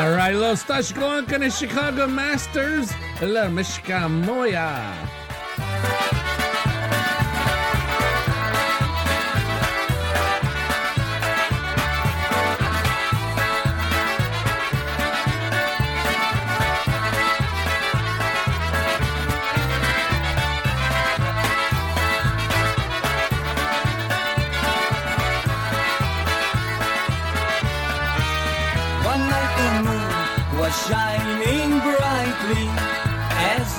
All 0.09 0.15
right, 0.15 0.35
Los 0.35 0.65
Tashkoanka 0.65 1.35
and 1.35 1.53
Chicago 1.53 2.07
Masters, 2.07 2.91
La 3.21 3.47
Mishka 3.51 4.09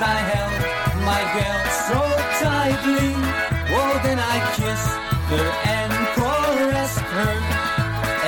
I 0.01 0.19
held 0.31 0.59
my 1.03 1.21
girl 1.35 1.61
so 1.89 1.99
tightly. 2.43 3.11
Oh, 3.75 3.93
then 4.03 4.19
I 4.19 4.37
kissed 4.55 4.95
her 5.31 5.47
and 5.75 5.93
caressed 6.15 7.03
her, 7.15 7.35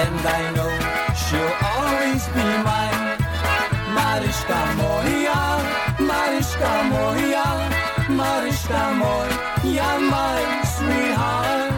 and 0.03 0.19
I 0.39 0.41
know 0.55 0.73
she'll 1.21 1.55
always 1.73 2.23
be 2.35 2.47
mine. 2.67 3.01
Mariszka 3.95 4.61
moja, 4.79 5.39
Mariszka 6.09 6.73
moja, 6.91 7.47
Mariszka 8.19 8.83
moja, 9.01 9.89
my 10.11 10.41
sweetheart. 10.75 11.73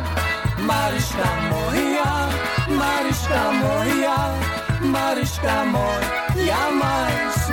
Mariszka 0.70 1.30
moja, 1.52 2.12
Mariszka 2.82 3.44
moja, 3.62 4.18
Mariszka 4.94 5.58
moja, 5.76 6.62
my 6.82 7.12
sweetheart. 7.42 7.53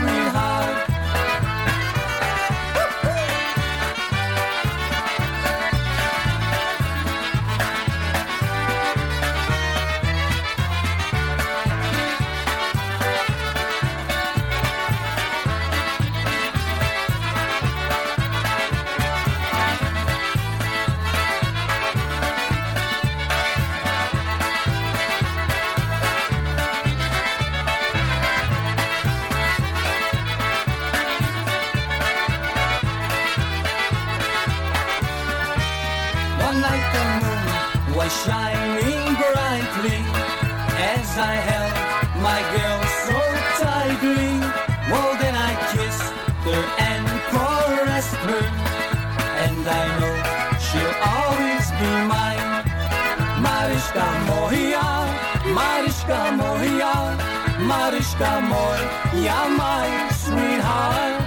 Mariška 58.21 58.41
moja, 58.41 59.49
my 59.57 59.89
sweetheart. 60.13 61.25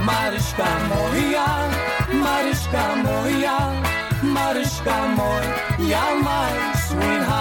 Mariška 0.00 0.66
moja, 0.90 1.46
Mariška 2.10 2.86
moja, 3.04 3.58
Mariška 4.22 4.98
moja, 5.14 6.04
my 6.24 6.50
sweetheart. 6.88 7.33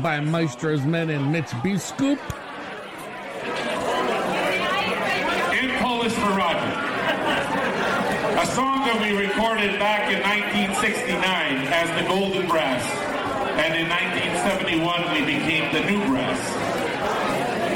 By 0.00 0.20
Maestro's 0.20 0.84
Men 0.84 1.10
and 1.10 1.30
Mitch 1.30 1.50
B. 1.62 1.76
Scoop. 1.78 2.18
in 5.52 5.70
Polish 5.78 6.12
for 6.12 6.32
Roger. 6.32 6.72
A 8.40 8.46
song 8.46 8.80
that 8.88 8.96
we 9.02 9.12
recorded 9.12 9.78
back 9.78 10.08
in 10.08 10.22
1969 10.24 11.20
as 11.68 11.88
the 12.00 12.08
Golden 12.08 12.48
Brass. 12.48 12.80
And 13.60 13.76
in 13.76 13.84
1971 13.92 15.12
we 15.12 15.20
became 15.28 15.68
the 15.76 15.84
New 15.84 16.00
Brass. 16.08 16.40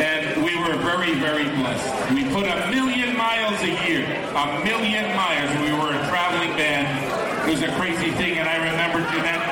And 0.01 0.43
we 0.43 0.57
were 0.57 0.81
very, 0.81 1.12
very 1.20 1.45
blessed. 1.61 1.93
We 2.16 2.25
put 2.33 2.49
a 2.49 2.70
million 2.72 3.16
miles 3.16 3.61
a 3.61 3.77
year, 3.85 4.09
a 4.33 4.64
million 4.64 5.05
miles. 5.12 5.53
We 5.61 5.77
were 5.77 5.93
a 5.93 6.01
traveling 6.09 6.57
band. 6.57 6.89
It 7.45 7.51
was 7.53 7.62
a 7.62 7.72
crazy 7.77 8.11
thing, 8.16 8.39
and 8.39 8.49
I 8.49 8.57
remember 8.57 9.05
Jeanette. 9.12 9.45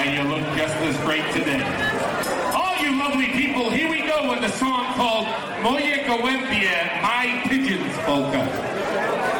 And 0.00 0.08
you 0.16 0.24
as 0.82 0.96
great 1.00 1.24
today. 1.32 1.62
All 2.54 2.76
you 2.82 2.98
lovely 2.98 3.28
people, 3.28 3.70
here 3.70 3.90
we 3.90 4.06
go 4.06 4.30
with 4.30 4.42
a 4.44 4.56
song 4.56 4.94
called 4.94 5.26
Moje 5.62 6.04
Gołębie, 6.06 7.02
My 7.02 7.42
Pigeons 7.48 7.96
Polka. 8.06 9.39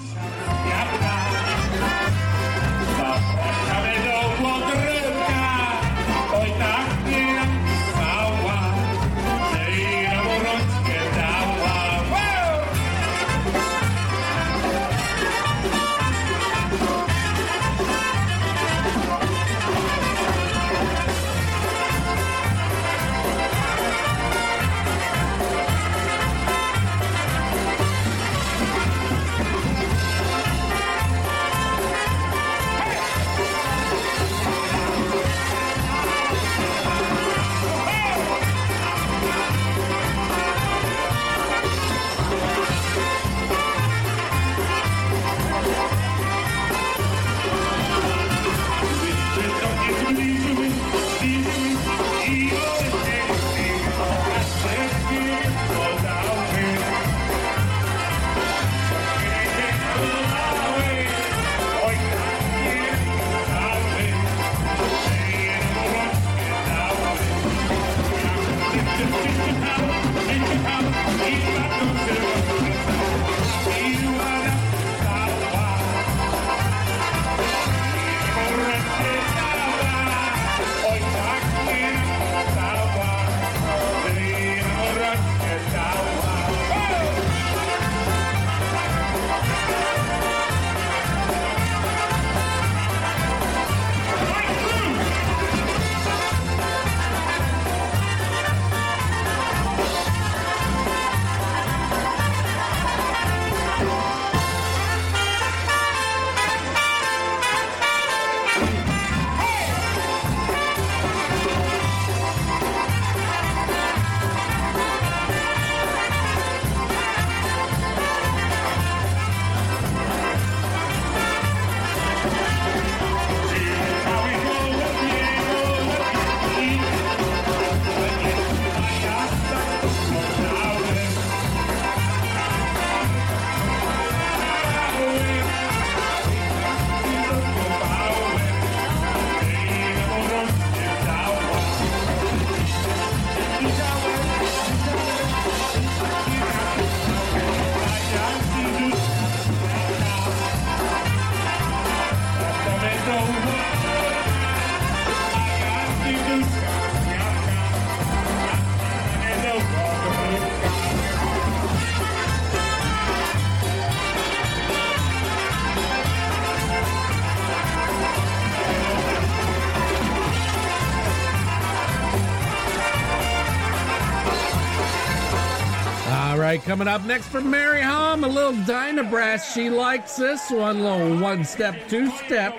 right, 176.41 176.61
coming 176.63 176.87
up 176.87 177.05
next 177.05 177.27
from 177.27 177.51
Mary 177.51 177.81
Hom, 177.81 178.23
a 178.23 178.27
little 178.27 178.53
Dynabrass. 178.53 179.53
She 179.53 179.69
likes 179.69 180.15
this 180.15 180.49
one, 180.49 180.81
little 180.81 181.19
one 181.19 181.45
step, 181.45 181.87
two 181.87 182.09
step. 182.25 182.55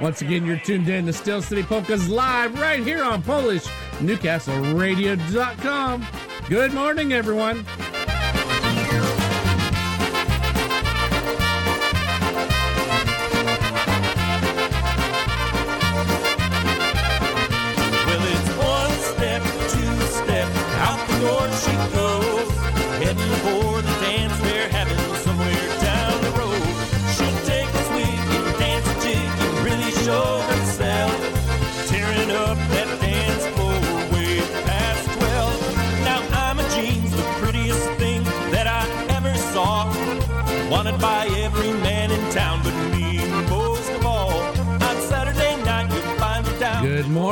Once 0.00 0.20
again, 0.20 0.44
you're 0.44 0.58
tuned 0.58 0.88
in 0.88 1.06
to 1.06 1.12
Steel 1.12 1.40
City 1.40 1.62
Polkas 1.62 2.08
live 2.08 2.58
right 2.60 2.84
here 2.84 3.02
on 3.02 3.22
Polish 3.22 3.64
NewcastleRadio.com. 3.98 6.06
Good 6.48 6.74
morning, 6.74 7.14
everyone. 7.14 7.64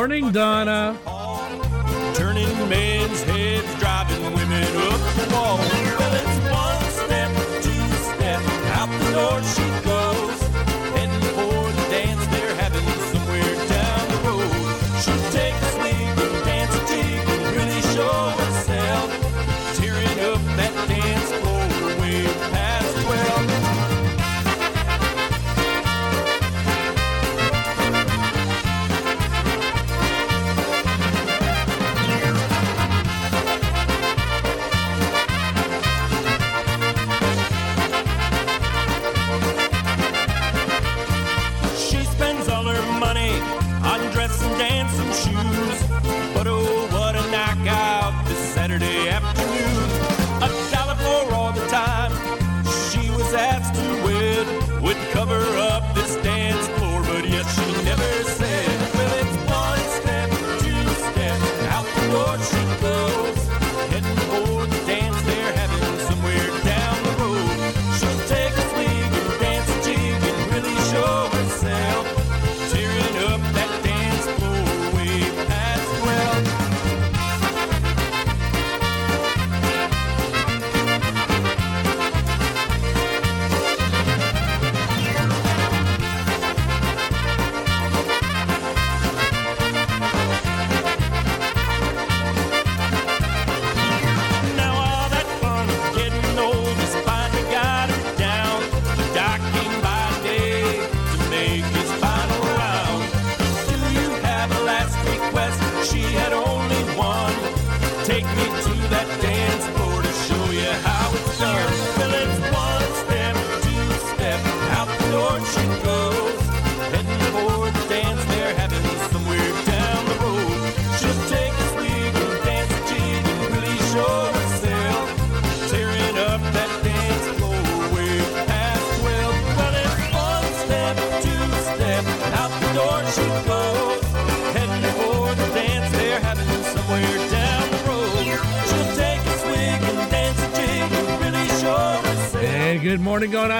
Morning, 0.02 0.32
Donna. 0.32 0.98
Turning 2.16 2.68
men's 2.68 3.22
heads, 3.22 3.72
driving 3.78 4.24
women 4.34 4.64
up 4.88 5.00
the 5.14 5.32
wall. 5.32 5.58
Well, 5.58 6.14
it's 6.20 6.38
one 6.50 6.82
step, 6.90 7.30
two 7.62 7.86
step, 8.10 8.40
out 8.78 8.90
the 8.98 9.12
door 9.12 9.40
she 9.44 9.84
goes. 9.84 9.91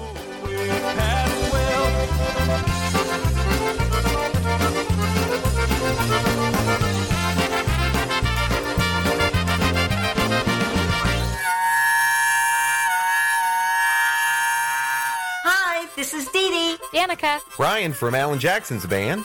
Hi, 15.45 15.89
this 15.97 16.15
is 16.15 16.27
Dee 16.29 16.51
Dee. 16.51 16.77
Danica. 16.93 17.41
Ryan 17.59 17.93
from 17.93 18.15
Alan 18.15 18.39
Jackson's 18.39 18.87
band. 18.87 19.25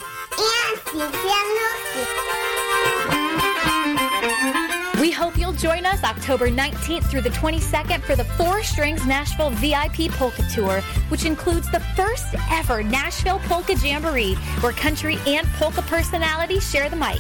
Hope 5.28 5.38
you'll 5.38 5.52
join 5.52 5.86
us 5.86 6.06
October 6.06 6.48
19th 6.48 7.04
through 7.12 7.20
the 7.20 7.30
22nd 7.32 8.02
for 8.04 8.16
the 8.16 8.24
Four 8.24 8.64
Strings 8.64 9.06
Nashville 9.06 9.50
VIP 9.50 10.10
Polka 10.12 10.42
Tour, 10.44 10.80
which 11.10 11.26
includes 11.26 11.70
the 11.70 11.82
first 11.98 12.34
ever 12.50 12.82
Nashville 12.82 13.40
Polka 13.40 13.74
Jamboree, 13.74 14.36
where 14.62 14.72
country 14.72 15.18
and 15.28 15.46
polka 15.60 15.82
personalities 15.82 16.72
share 16.72 16.90
the 16.90 16.96
mic. 16.96 17.20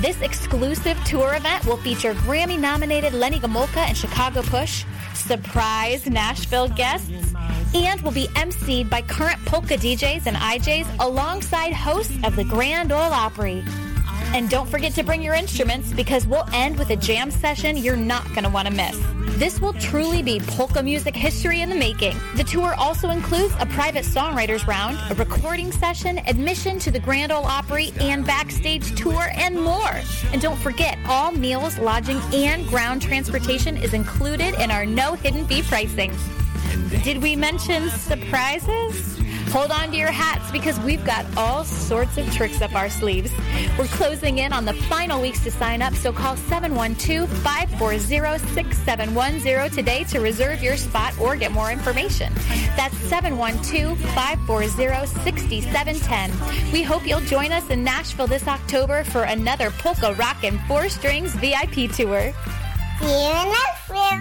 This 0.00 0.20
exclusive 0.20 0.98
tour 1.04 1.36
event 1.36 1.64
will 1.64 1.76
feature 1.76 2.12
Grammy 2.14 2.58
nominated 2.58 3.12
Lenny 3.12 3.38
Gomulka 3.38 3.86
and 3.86 3.96
Chicago 3.96 4.42
Push, 4.42 4.84
surprise 5.14 6.10
Nashville 6.10 6.66
guests, 6.66 7.34
and 7.72 8.00
will 8.00 8.10
be 8.10 8.26
emceed 8.34 8.90
by 8.90 9.00
current 9.00 9.38
polka 9.44 9.76
DJs 9.76 10.26
and 10.26 10.36
IJs 10.36 10.88
alongside 10.98 11.72
hosts 11.72 12.16
of 12.24 12.34
the 12.34 12.44
Grand 12.44 12.90
Ole 12.90 12.98
Opry. 12.98 13.62
And 14.34 14.50
don't 14.50 14.68
forget 14.68 14.92
to 14.94 15.04
bring 15.04 15.22
your 15.22 15.34
instruments 15.34 15.92
because 15.92 16.26
we'll 16.26 16.48
end 16.52 16.76
with 16.76 16.90
a 16.90 16.96
jam 16.96 17.30
session 17.30 17.76
you're 17.76 17.94
not 17.94 18.26
going 18.30 18.42
to 18.42 18.50
want 18.50 18.66
to 18.66 18.74
miss. 18.74 19.00
This 19.38 19.60
will 19.60 19.74
truly 19.74 20.24
be 20.24 20.40
polka 20.40 20.82
music 20.82 21.14
history 21.14 21.60
in 21.60 21.68
the 21.68 21.76
making. 21.76 22.16
The 22.34 22.42
tour 22.42 22.74
also 22.74 23.10
includes 23.10 23.54
a 23.60 23.66
private 23.66 24.04
songwriters 24.04 24.66
round, 24.66 24.98
a 25.08 25.14
recording 25.14 25.70
session, 25.70 26.18
admission 26.26 26.80
to 26.80 26.90
the 26.90 26.98
Grand 26.98 27.30
Ole 27.30 27.44
Opry, 27.44 27.92
and 28.00 28.26
backstage 28.26 28.96
tour, 28.96 29.28
and 29.34 29.54
more. 29.54 30.00
And 30.32 30.42
don't 30.42 30.58
forget, 30.58 30.98
all 31.06 31.30
meals, 31.30 31.78
lodging, 31.78 32.20
and 32.32 32.66
ground 32.66 33.02
transportation 33.02 33.76
is 33.76 33.94
included 33.94 34.54
in 34.60 34.72
our 34.72 34.84
no 34.84 35.14
hidden 35.14 35.46
fee 35.46 35.62
pricing. 35.62 36.12
Did 37.04 37.22
we 37.22 37.36
mention 37.36 37.88
surprises? 37.88 39.23
Hold 39.54 39.70
on 39.70 39.92
to 39.92 39.96
your 39.96 40.10
hats 40.10 40.50
because 40.50 40.80
we've 40.80 41.04
got 41.04 41.24
all 41.36 41.62
sorts 41.62 42.18
of 42.18 42.28
tricks 42.32 42.60
up 42.60 42.74
our 42.74 42.90
sleeves. 42.90 43.30
We're 43.78 43.86
closing 43.86 44.38
in 44.38 44.52
on 44.52 44.64
the 44.64 44.72
final 44.72 45.22
weeks 45.22 45.44
to 45.44 45.50
sign 45.52 45.80
up, 45.80 45.94
so 45.94 46.12
call 46.12 46.36
712 46.36 47.30
540 47.30 47.98
6710 48.00 49.70
today 49.70 50.02
to 50.10 50.18
reserve 50.18 50.60
your 50.60 50.76
spot 50.76 51.16
or 51.20 51.36
get 51.36 51.52
more 51.52 51.70
information. 51.70 52.32
That's 52.76 52.96
712 52.96 53.96
540 53.96 55.06
6710. 55.22 56.72
We 56.72 56.82
hope 56.82 57.06
you'll 57.06 57.20
join 57.20 57.52
us 57.52 57.70
in 57.70 57.84
Nashville 57.84 58.26
this 58.26 58.48
October 58.48 59.04
for 59.04 59.22
another 59.22 59.70
Polka 59.70 60.14
Rock 60.14 60.42
and 60.42 60.60
Four 60.62 60.88
Strings 60.88 61.32
VIP 61.36 61.92
tour. 61.92 62.32
See 62.98 63.06
you 63.06 63.30
in 63.30 63.52
Nashville. 63.54 64.18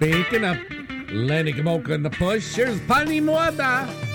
Waking 0.00 0.44
up. 0.44 0.81
Lenny 1.12 1.52
Gomulka 1.52 1.90
and 1.90 2.04
the 2.04 2.10
Push. 2.10 2.54
Here's 2.54 2.80
Pani 2.80 3.20
Moada. 3.20 4.11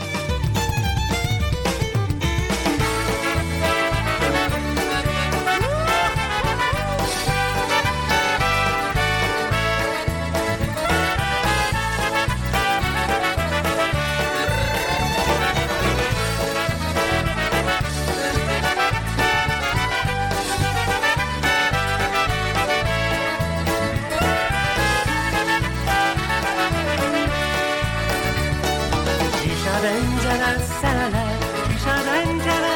Shadangela, 29.78 30.58
Sala, 30.82 32.67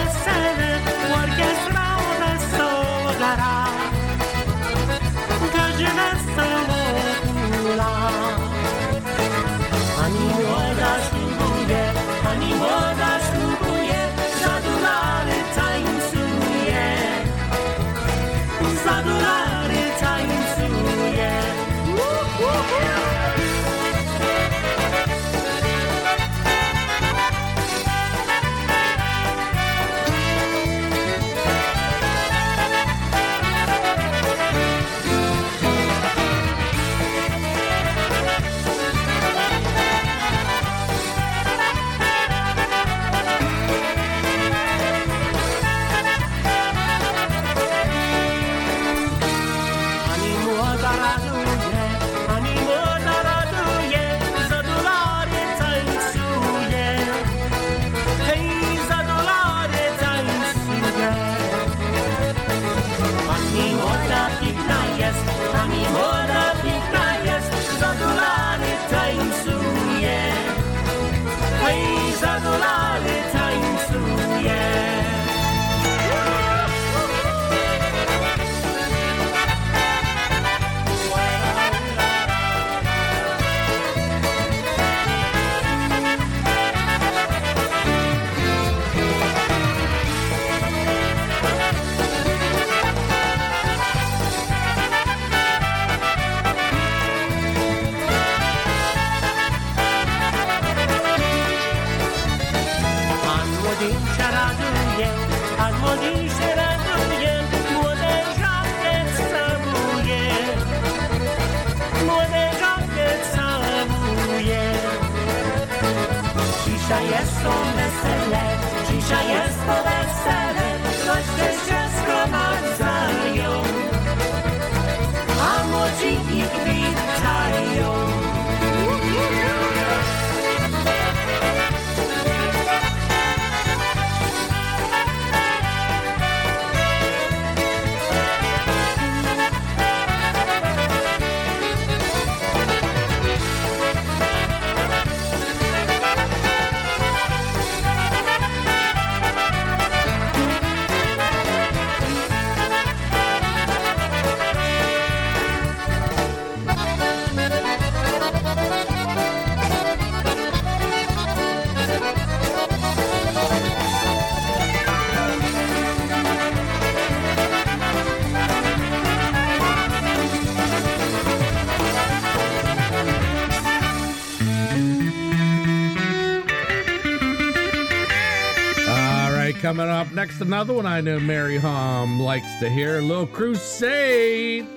Coming 179.72 179.88
up 179.88 180.12
next, 180.12 180.42
another 180.42 180.74
one 180.74 180.86
I 180.86 181.00
know 181.00 181.18
Mary 181.18 181.58
Hom 181.58 182.20
likes 182.20 182.60
to 182.60 182.70
hear. 182.70 183.00
Little 183.00 183.26
Crusade, 183.26 184.68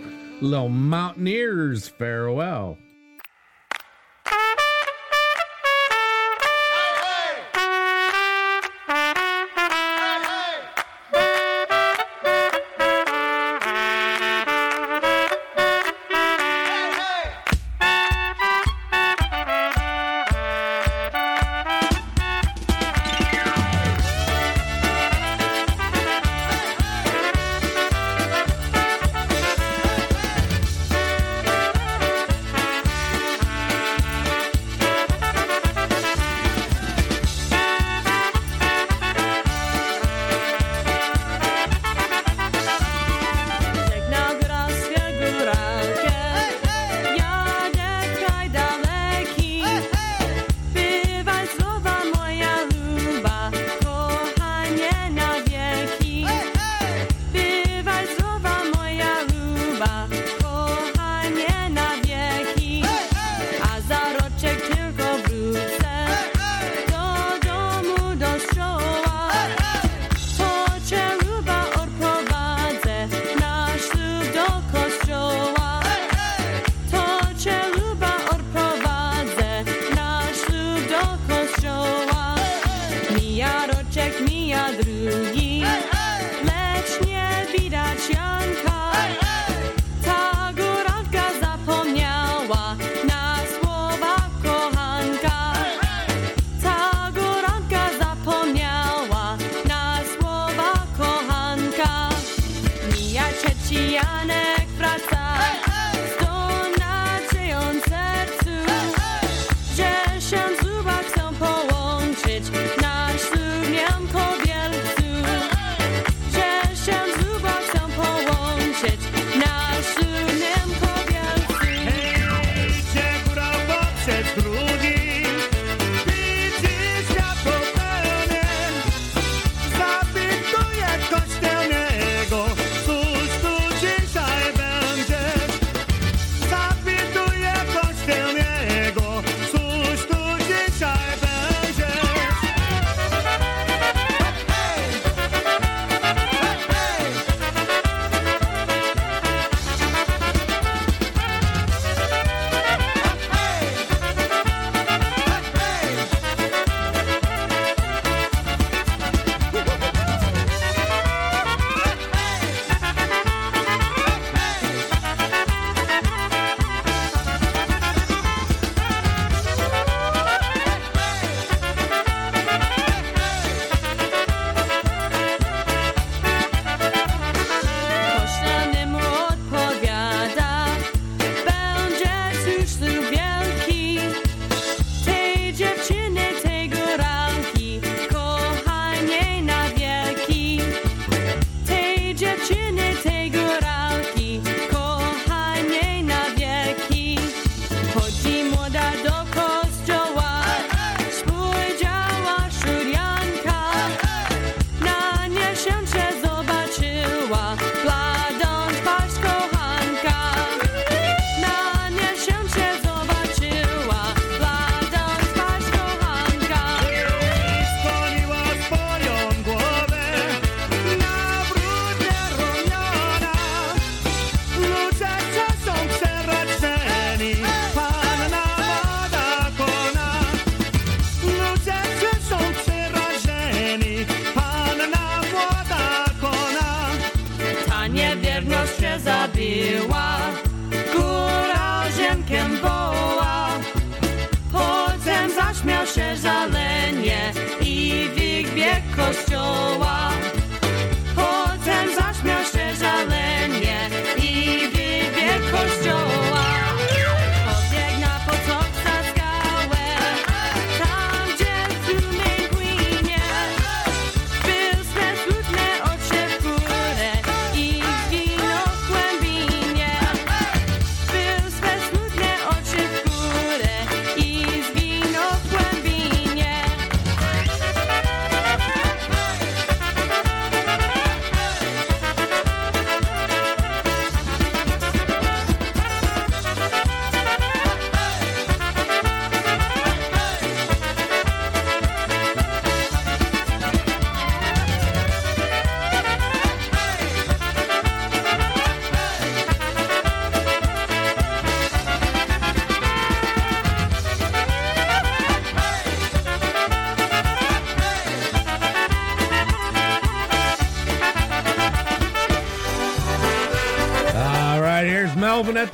Little 0.41 0.69
Mountaineers, 0.69 1.89
farewell. 1.89 2.79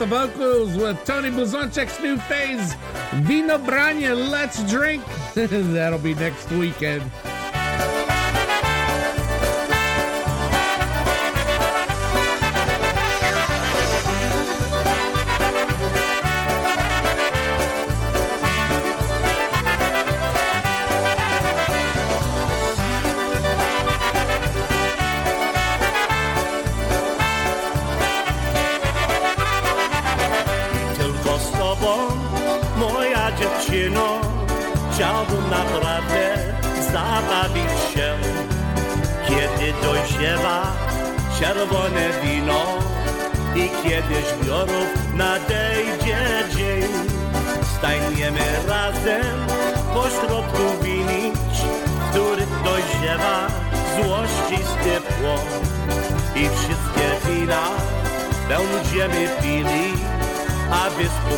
the 0.01 0.07
vocals 0.07 0.75
with 0.79 1.05
Tony 1.05 1.29
Blazonczyk's 1.29 2.01
new 2.01 2.17
phase, 2.17 2.75
Vino 3.17 3.59
Branya, 3.59 4.17
Let's 4.31 4.63
Drink. 4.65 5.05
That'll 5.35 5.99
be 5.99 6.15
next 6.15 6.51
weekend. 6.53 7.03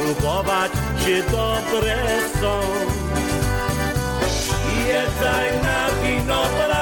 spróbować, 0.03 0.73
czy 1.05 1.23
dobre 1.23 1.97
są. 2.41 2.61
Jedzaj 4.87 5.63
na 5.63 6.03
winogron. 6.03 6.82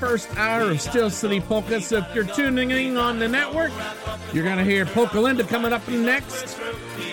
First 0.00 0.34
hour 0.38 0.70
of 0.70 0.80
Steel 0.80 1.10
City 1.10 1.40
Polka. 1.40 1.78
So 1.82 1.98
if 1.98 2.14
you're 2.14 2.24
tuning 2.24 2.70
in 2.70 2.96
on 2.96 3.18
the 3.18 3.28
network, 3.28 3.70
you're 4.32 4.44
going 4.44 4.56
to 4.56 4.64
hear 4.64 4.86
Polka 4.86 5.20
Linda 5.20 5.44
coming 5.44 5.74
up 5.74 5.86
next. 5.88 6.58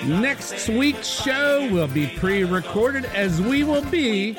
Next 0.06 0.70
week's 0.70 1.06
show 1.06 1.70
will 1.70 1.90
be 1.90 2.08
pre 2.08 2.46
recorded 2.46 3.04
as 3.06 3.42
we 3.42 3.66
will 3.66 3.84
be 3.90 4.38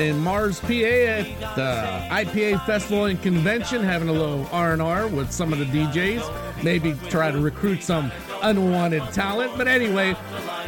in 0.00 0.18
Mars, 0.18 0.58
PA 0.58 0.66
at 0.66 1.24
the 1.54 2.08
IPA 2.10 2.66
Festival 2.66 3.04
and 3.04 3.22
Convention, 3.22 3.84
having 3.84 4.08
a 4.08 4.12
little 4.12 4.48
R&R 4.50 5.06
with 5.06 5.30
some 5.30 5.52
of 5.52 5.60
the 5.60 5.66
DJs. 5.66 6.64
Maybe 6.64 6.94
try 7.08 7.30
to 7.30 7.38
recruit 7.38 7.84
some 7.84 8.10
unwanted 8.42 9.04
talent. 9.12 9.52
But 9.56 9.68
anyway, 9.68 10.16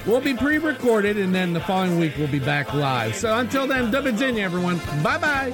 we'll 0.06 0.20
be 0.20 0.34
pre-recorded, 0.34 1.18
and 1.18 1.34
then 1.34 1.54
the 1.54 1.61
following 1.61 1.98
week 1.98 2.12
we'll 2.16 2.28
be 2.28 2.38
back 2.38 2.72
live. 2.72 3.16
So 3.16 3.36
until 3.36 3.66
then, 3.66 3.90
dub 3.90 4.06
it 4.06 4.22
in, 4.22 4.38
everyone. 4.38 4.78
Bye-bye. 5.02 5.50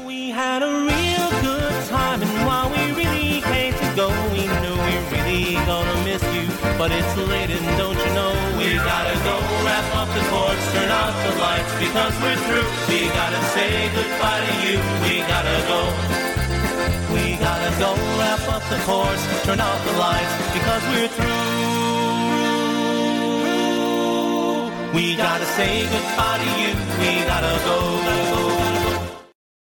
Time, 1.89 2.22
and 2.22 2.47
while 2.47 2.68
we 2.70 2.93
really 2.93 3.41
hate 3.41 3.76
to 3.78 3.89
go, 3.95 4.09
we 4.34 4.43
knew 4.62 4.76
we 4.87 4.95
really 5.14 5.55
gonna 5.66 5.97
miss 6.05 6.22
you. 6.34 6.47
But 6.78 6.91
it's 6.91 7.16
late, 7.16 7.51
and 7.51 7.66
don't 7.78 7.99
you 7.99 8.12
know 8.14 8.32
we 8.59 8.74
gotta 8.74 9.16
go 9.22 9.37
wrap 9.64 9.87
up 9.95 10.09
the 10.16 10.24
courts, 10.30 10.64
turn 10.74 10.91
out 10.91 11.14
the 11.26 11.32
lights 11.39 11.72
because 11.78 12.14
we're 12.22 12.41
through. 12.47 12.68
We 12.91 13.07
gotta 13.14 13.41
say 13.55 13.70
goodbye 13.95 14.43
to 14.47 14.55
you. 14.66 14.76
We 15.05 15.14
gotta 15.30 15.59
go. 15.70 15.80
We 17.14 17.37
gotta 17.39 17.70
go 17.78 17.91
wrap 18.18 18.43
up 18.55 18.64
the 18.68 18.78
course, 18.89 19.22
turn 19.45 19.61
out 19.61 19.80
the 19.87 19.95
lights 20.05 20.34
because 20.57 20.82
we're 20.93 21.12
through. 21.16 21.76
We 24.95 25.14
gotta 25.16 25.47
say 25.57 25.84
goodbye 25.93 26.39
to 26.43 26.49
you. 26.61 26.72
We 27.01 27.11
gotta 27.30 27.55
go. 27.64 28.36